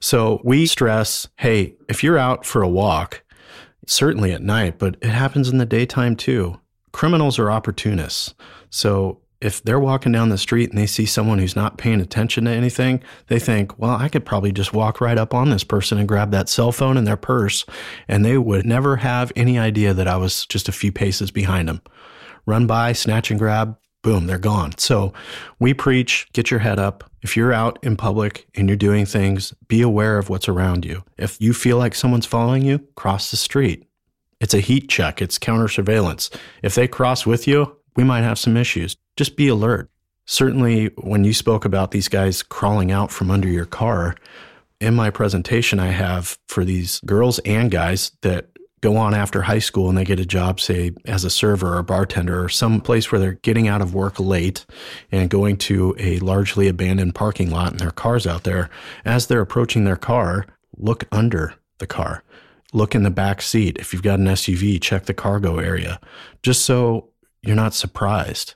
So 0.00 0.40
we 0.44 0.66
stress 0.66 1.28
hey, 1.38 1.74
if 1.88 2.02
you're 2.02 2.18
out 2.18 2.44
for 2.44 2.62
a 2.62 2.68
walk, 2.68 3.24
certainly 3.86 4.32
at 4.32 4.42
night, 4.42 4.78
but 4.78 4.96
it 5.00 5.10
happens 5.10 5.48
in 5.48 5.58
the 5.58 5.66
daytime 5.66 6.16
too. 6.16 6.60
Criminals 6.92 7.38
are 7.38 7.50
opportunists. 7.50 8.34
So 8.70 9.20
if 9.40 9.62
they're 9.62 9.78
walking 9.78 10.10
down 10.10 10.30
the 10.30 10.38
street 10.38 10.70
and 10.70 10.78
they 10.78 10.86
see 10.86 11.06
someone 11.06 11.38
who's 11.38 11.54
not 11.54 11.78
paying 11.78 12.00
attention 12.00 12.44
to 12.44 12.50
anything, 12.50 13.02
they 13.28 13.38
think, 13.38 13.78
well, 13.78 13.96
I 13.96 14.08
could 14.08 14.26
probably 14.26 14.50
just 14.50 14.72
walk 14.72 15.00
right 15.00 15.16
up 15.16 15.32
on 15.32 15.50
this 15.50 15.62
person 15.62 15.96
and 15.98 16.08
grab 16.08 16.32
that 16.32 16.48
cell 16.48 16.72
phone 16.72 16.96
and 16.96 17.06
their 17.06 17.16
purse, 17.16 17.64
and 18.08 18.24
they 18.24 18.36
would 18.36 18.66
never 18.66 18.96
have 18.96 19.30
any 19.36 19.58
idea 19.58 19.94
that 19.94 20.08
I 20.08 20.16
was 20.16 20.44
just 20.46 20.68
a 20.68 20.72
few 20.72 20.90
paces 20.90 21.30
behind 21.30 21.68
them. 21.68 21.82
Run 22.46 22.66
by, 22.66 22.92
snatch 22.92 23.30
and 23.30 23.38
grab, 23.38 23.76
boom, 24.02 24.26
they're 24.26 24.38
gone. 24.38 24.76
So 24.78 25.12
we 25.58 25.74
preach 25.74 26.28
get 26.32 26.50
your 26.50 26.60
head 26.60 26.78
up. 26.78 27.04
If 27.22 27.36
you're 27.36 27.52
out 27.52 27.78
in 27.82 27.96
public 27.96 28.46
and 28.54 28.68
you're 28.68 28.76
doing 28.76 29.06
things, 29.06 29.52
be 29.66 29.82
aware 29.82 30.18
of 30.18 30.30
what's 30.30 30.48
around 30.48 30.84
you. 30.84 31.04
If 31.16 31.40
you 31.40 31.52
feel 31.52 31.78
like 31.78 31.94
someone's 31.94 32.26
following 32.26 32.64
you, 32.64 32.78
cross 32.94 33.30
the 33.30 33.36
street. 33.36 33.88
It's 34.40 34.54
a 34.54 34.60
heat 34.60 34.88
check, 34.88 35.20
it's 35.20 35.38
counter 35.38 35.68
surveillance. 35.68 36.30
If 36.62 36.74
they 36.74 36.86
cross 36.86 37.26
with 37.26 37.48
you, 37.48 37.76
we 37.96 38.04
might 38.04 38.22
have 38.22 38.38
some 38.38 38.56
issues. 38.56 38.96
Just 39.16 39.36
be 39.36 39.48
alert. 39.48 39.90
Certainly, 40.26 40.90
when 40.98 41.24
you 41.24 41.32
spoke 41.32 41.64
about 41.64 41.90
these 41.90 42.06
guys 42.06 42.42
crawling 42.42 42.92
out 42.92 43.10
from 43.10 43.30
under 43.30 43.48
your 43.48 43.64
car, 43.64 44.14
in 44.80 44.94
my 44.94 45.10
presentation, 45.10 45.80
I 45.80 45.88
have 45.88 46.38
for 46.46 46.64
these 46.64 47.00
girls 47.00 47.40
and 47.40 47.70
guys 47.70 48.12
that 48.22 48.50
go 48.80 48.96
on 48.96 49.14
after 49.14 49.42
high 49.42 49.58
school 49.58 49.88
and 49.88 49.98
they 49.98 50.04
get 50.04 50.20
a 50.20 50.26
job, 50.26 50.60
say, 50.60 50.92
as 51.04 51.24
a 51.24 51.30
server 51.30 51.74
or 51.74 51.78
a 51.78 51.84
bartender 51.84 52.42
or 52.42 52.48
some 52.48 52.80
place 52.80 53.10
where 53.10 53.20
they're 53.20 53.32
getting 53.32 53.68
out 53.68 53.82
of 53.82 53.94
work 53.94 54.18
late 54.20 54.64
and 55.10 55.30
going 55.30 55.56
to 55.56 55.94
a 55.98 56.18
largely 56.20 56.68
abandoned 56.68 57.14
parking 57.14 57.50
lot 57.50 57.72
and 57.72 57.80
their 57.80 57.90
car's 57.90 58.26
out 58.26 58.44
there. 58.44 58.70
As 59.04 59.26
they're 59.26 59.40
approaching 59.40 59.84
their 59.84 59.96
car, 59.96 60.46
look 60.76 61.04
under 61.10 61.54
the 61.78 61.86
car. 61.86 62.22
Look 62.72 62.94
in 62.94 63.02
the 63.02 63.10
back 63.10 63.40
seat. 63.40 63.78
If 63.78 63.92
you've 63.92 64.02
got 64.02 64.18
an 64.18 64.26
SUV, 64.26 64.80
check 64.80 65.06
the 65.06 65.14
cargo 65.14 65.58
area, 65.58 66.00
just 66.42 66.64
so 66.64 67.08
you're 67.42 67.56
not 67.56 67.74
surprised. 67.74 68.54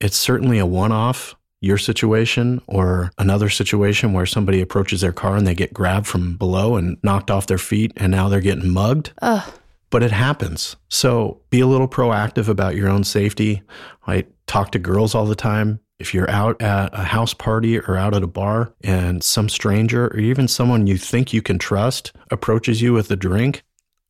It's 0.00 0.16
certainly 0.16 0.58
a 0.58 0.66
one 0.66 0.92
off, 0.92 1.36
your 1.60 1.78
situation 1.78 2.60
or 2.66 3.10
another 3.18 3.48
situation 3.48 4.12
where 4.12 4.26
somebody 4.26 4.60
approaches 4.60 5.00
their 5.00 5.12
car 5.12 5.36
and 5.36 5.46
they 5.46 5.54
get 5.54 5.74
grabbed 5.74 6.06
from 6.06 6.36
below 6.36 6.76
and 6.76 6.98
knocked 7.02 7.30
off 7.30 7.46
their 7.46 7.58
feet 7.58 7.92
and 7.96 8.10
now 8.10 8.28
they're 8.28 8.40
getting 8.40 8.70
mugged. 8.70 9.12
Ugh. 9.22 9.52
But 9.90 10.02
it 10.02 10.10
happens. 10.10 10.76
So 10.88 11.40
be 11.50 11.60
a 11.60 11.66
little 11.66 11.88
proactive 11.88 12.48
about 12.48 12.74
your 12.74 12.88
own 12.88 13.04
safety. 13.04 13.62
I 14.06 14.26
talk 14.46 14.72
to 14.72 14.78
girls 14.78 15.14
all 15.14 15.26
the 15.26 15.34
time. 15.34 15.80
If 15.98 16.12
you're 16.12 16.30
out 16.30 16.60
at 16.60 16.92
a 16.92 17.04
house 17.04 17.32
party 17.32 17.78
or 17.78 17.96
out 17.96 18.14
at 18.14 18.22
a 18.22 18.26
bar 18.26 18.74
and 18.82 19.24
some 19.24 19.48
stranger 19.48 20.08
or 20.08 20.18
even 20.18 20.46
someone 20.48 20.86
you 20.86 20.98
think 20.98 21.32
you 21.32 21.40
can 21.40 21.58
trust 21.58 22.12
approaches 22.30 22.82
you 22.82 22.92
with 22.92 23.10
a 23.10 23.16
drink, 23.16 23.62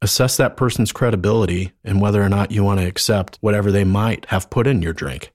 assess 0.03 0.37
that 0.37 0.57
person's 0.57 0.93
credibility 0.93 1.73
and 1.85 2.01
whether 2.01 2.23
or 2.23 2.29
not 2.29 2.51
you 2.51 2.65
want 2.65 2.81
to 2.81 2.87
accept 2.87 3.39
whatever 3.41 3.71
they 3.71 3.85
might 3.85 4.27
have 4.27 4.51
put 4.51 4.67
in 4.67 4.83
your 4.83 4.93
drink. 4.93 5.33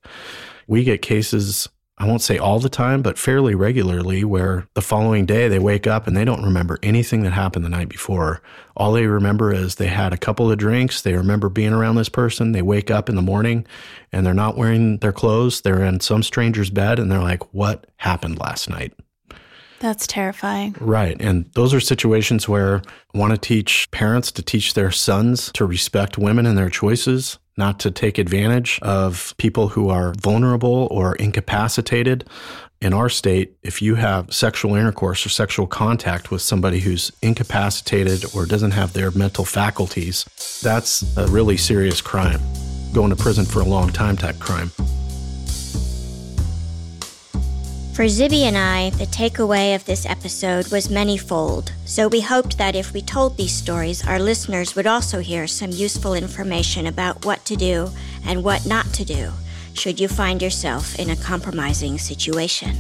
We 0.67 0.83
get 0.83 1.01
cases, 1.01 1.69
I 2.01 2.05
won't 2.05 2.23
say 2.23 2.39
all 2.39 2.59
the 2.59 2.67
time, 2.67 3.03
but 3.03 3.19
fairly 3.19 3.53
regularly, 3.53 4.23
where 4.23 4.67
the 4.73 4.81
following 4.81 5.27
day 5.27 5.47
they 5.47 5.59
wake 5.59 5.85
up 5.85 6.07
and 6.07 6.17
they 6.17 6.25
don't 6.25 6.43
remember 6.43 6.79
anything 6.81 7.21
that 7.21 7.33
happened 7.33 7.63
the 7.63 7.69
night 7.69 7.89
before. 7.89 8.41
All 8.75 8.91
they 8.91 9.05
remember 9.05 9.53
is 9.53 9.75
they 9.75 9.85
had 9.85 10.11
a 10.11 10.17
couple 10.17 10.51
of 10.51 10.57
drinks, 10.57 11.03
they 11.03 11.13
remember 11.13 11.47
being 11.47 11.73
around 11.73 11.97
this 11.97 12.09
person, 12.09 12.53
they 12.53 12.63
wake 12.63 12.89
up 12.89 13.07
in 13.07 13.15
the 13.15 13.21
morning 13.21 13.67
and 14.11 14.25
they're 14.25 14.33
not 14.33 14.57
wearing 14.57 14.97
their 14.97 15.11
clothes, 15.11 15.61
they're 15.61 15.83
in 15.83 15.99
some 15.99 16.23
stranger's 16.23 16.71
bed, 16.71 16.97
and 16.97 17.11
they're 17.11 17.19
like, 17.19 17.53
What 17.53 17.85
happened 17.97 18.39
last 18.39 18.67
night? 18.67 18.93
That's 19.77 20.07
terrifying. 20.07 20.75
Right. 20.79 21.21
And 21.21 21.51
those 21.53 21.71
are 21.71 21.79
situations 21.79 22.49
where 22.49 22.81
I 23.13 23.17
want 23.19 23.31
to 23.33 23.37
teach 23.37 23.91
parents 23.91 24.31
to 24.31 24.41
teach 24.41 24.73
their 24.73 24.89
sons 24.89 25.51
to 25.53 25.65
respect 25.65 26.17
women 26.17 26.47
and 26.47 26.57
their 26.57 26.71
choices, 26.71 27.37
not 27.61 27.79
to 27.79 27.91
take 27.91 28.17
advantage 28.17 28.79
of 28.81 29.35
people 29.37 29.67
who 29.67 29.89
are 29.89 30.15
vulnerable 30.15 30.87
or 30.89 31.15
incapacitated. 31.17 32.27
In 32.81 32.91
our 32.91 33.07
state, 33.07 33.55
if 33.61 33.83
you 33.83 33.93
have 33.93 34.33
sexual 34.33 34.73
intercourse 34.73 35.23
or 35.23 35.29
sexual 35.29 35.67
contact 35.67 36.31
with 36.31 36.41
somebody 36.41 36.79
who's 36.79 37.11
incapacitated 37.21 38.25
or 38.33 38.47
doesn't 38.47 38.71
have 38.71 38.93
their 38.93 39.11
mental 39.11 39.45
faculties, 39.45 40.25
that's 40.63 41.15
a 41.17 41.27
really 41.27 41.55
serious 41.55 42.01
crime. 42.01 42.41
Going 42.93 43.11
to 43.11 43.15
prison 43.15 43.45
for 43.45 43.59
a 43.59 43.65
long 43.65 43.91
time 43.91 44.17
type 44.17 44.39
crime. 44.39 44.71
For 47.93 48.05
Zibby 48.05 48.43
and 48.43 48.57
I, 48.57 48.89
the 48.91 49.05
takeaway 49.05 49.75
of 49.75 49.83
this 49.85 50.05
episode 50.05 50.71
was 50.71 50.87
manyfold, 50.87 51.71
so 51.83 52.07
we 52.07 52.21
hoped 52.21 52.57
that 52.57 52.73
if 52.73 52.93
we 52.93 53.01
told 53.01 53.35
these 53.35 53.51
stories, 53.51 54.07
our 54.07 54.17
listeners 54.17 54.77
would 54.77 54.87
also 54.87 55.19
hear 55.19 55.45
some 55.45 55.71
useful 55.71 56.13
information 56.13 56.87
about 56.87 57.25
what 57.25 57.43
to 57.45 57.57
do 57.57 57.89
and 58.25 58.45
what 58.45 58.65
not 58.65 58.85
to 58.93 59.03
do 59.03 59.31
should 59.73 59.99
you 59.99 60.07
find 60.07 60.41
yourself 60.41 60.97
in 60.99 61.09
a 61.09 61.17
compromising 61.17 61.97
situation. 61.97 62.77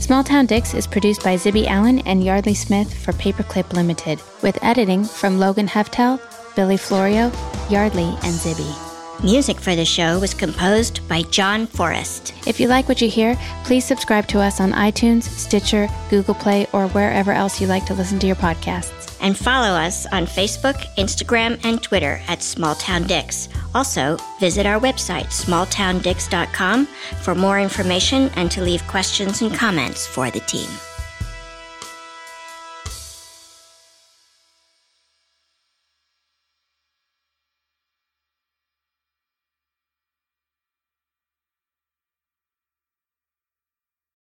Small 0.00 0.24
Town 0.24 0.46
Dicks 0.46 0.72
is 0.72 0.86
produced 0.86 1.22
by 1.22 1.36
Zibby 1.36 1.66
Allen 1.66 1.98
and 2.00 2.24
Yeardley 2.24 2.54
Smith 2.54 2.92
for 3.04 3.12
Paperclip 3.12 3.74
Limited, 3.74 4.22
with 4.42 4.58
editing 4.64 5.04
from 5.04 5.38
Logan 5.38 5.68
Heftel, 5.68 6.18
Billy 6.56 6.78
Florio, 6.78 7.30
Yeardley, 7.68 8.08
and 8.22 8.34
Zibby. 8.34 8.87
Music 9.24 9.58
for 9.58 9.74
the 9.74 9.84
show 9.84 10.20
was 10.20 10.32
composed 10.32 11.06
by 11.08 11.22
John 11.22 11.66
Forrest. 11.66 12.32
If 12.46 12.60
you 12.60 12.68
like 12.68 12.88
what 12.88 13.02
you 13.02 13.08
hear, 13.08 13.36
please 13.64 13.84
subscribe 13.84 14.28
to 14.28 14.40
us 14.40 14.60
on 14.60 14.70
iTunes, 14.70 15.24
Stitcher, 15.24 15.88
Google 16.08 16.36
Play, 16.36 16.68
or 16.72 16.86
wherever 16.88 17.32
else 17.32 17.60
you 17.60 17.66
like 17.66 17.84
to 17.86 17.94
listen 17.94 18.20
to 18.20 18.28
your 18.28 18.36
podcasts. 18.36 19.18
And 19.20 19.36
follow 19.36 19.70
us 19.70 20.06
on 20.12 20.26
Facebook, 20.26 20.76
Instagram, 20.96 21.58
and 21.64 21.82
Twitter 21.82 22.20
at 22.28 22.38
Smalltown 22.38 23.08
Dicks. 23.08 23.48
Also, 23.74 24.18
visit 24.38 24.66
our 24.66 24.78
website, 24.78 25.26
smalltowndicks.com, 25.26 26.86
for 27.20 27.34
more 27.34 27.58
information 27.58 28.30
and 28.36 28.48
to 28.52 28.62
leave 28.62 28.86
questions 28.86 29.42
and 29.42 29.52
comments 29.52 30.06
for 30.06 30.30
the 30.30 30.40
team. 30.40 30.68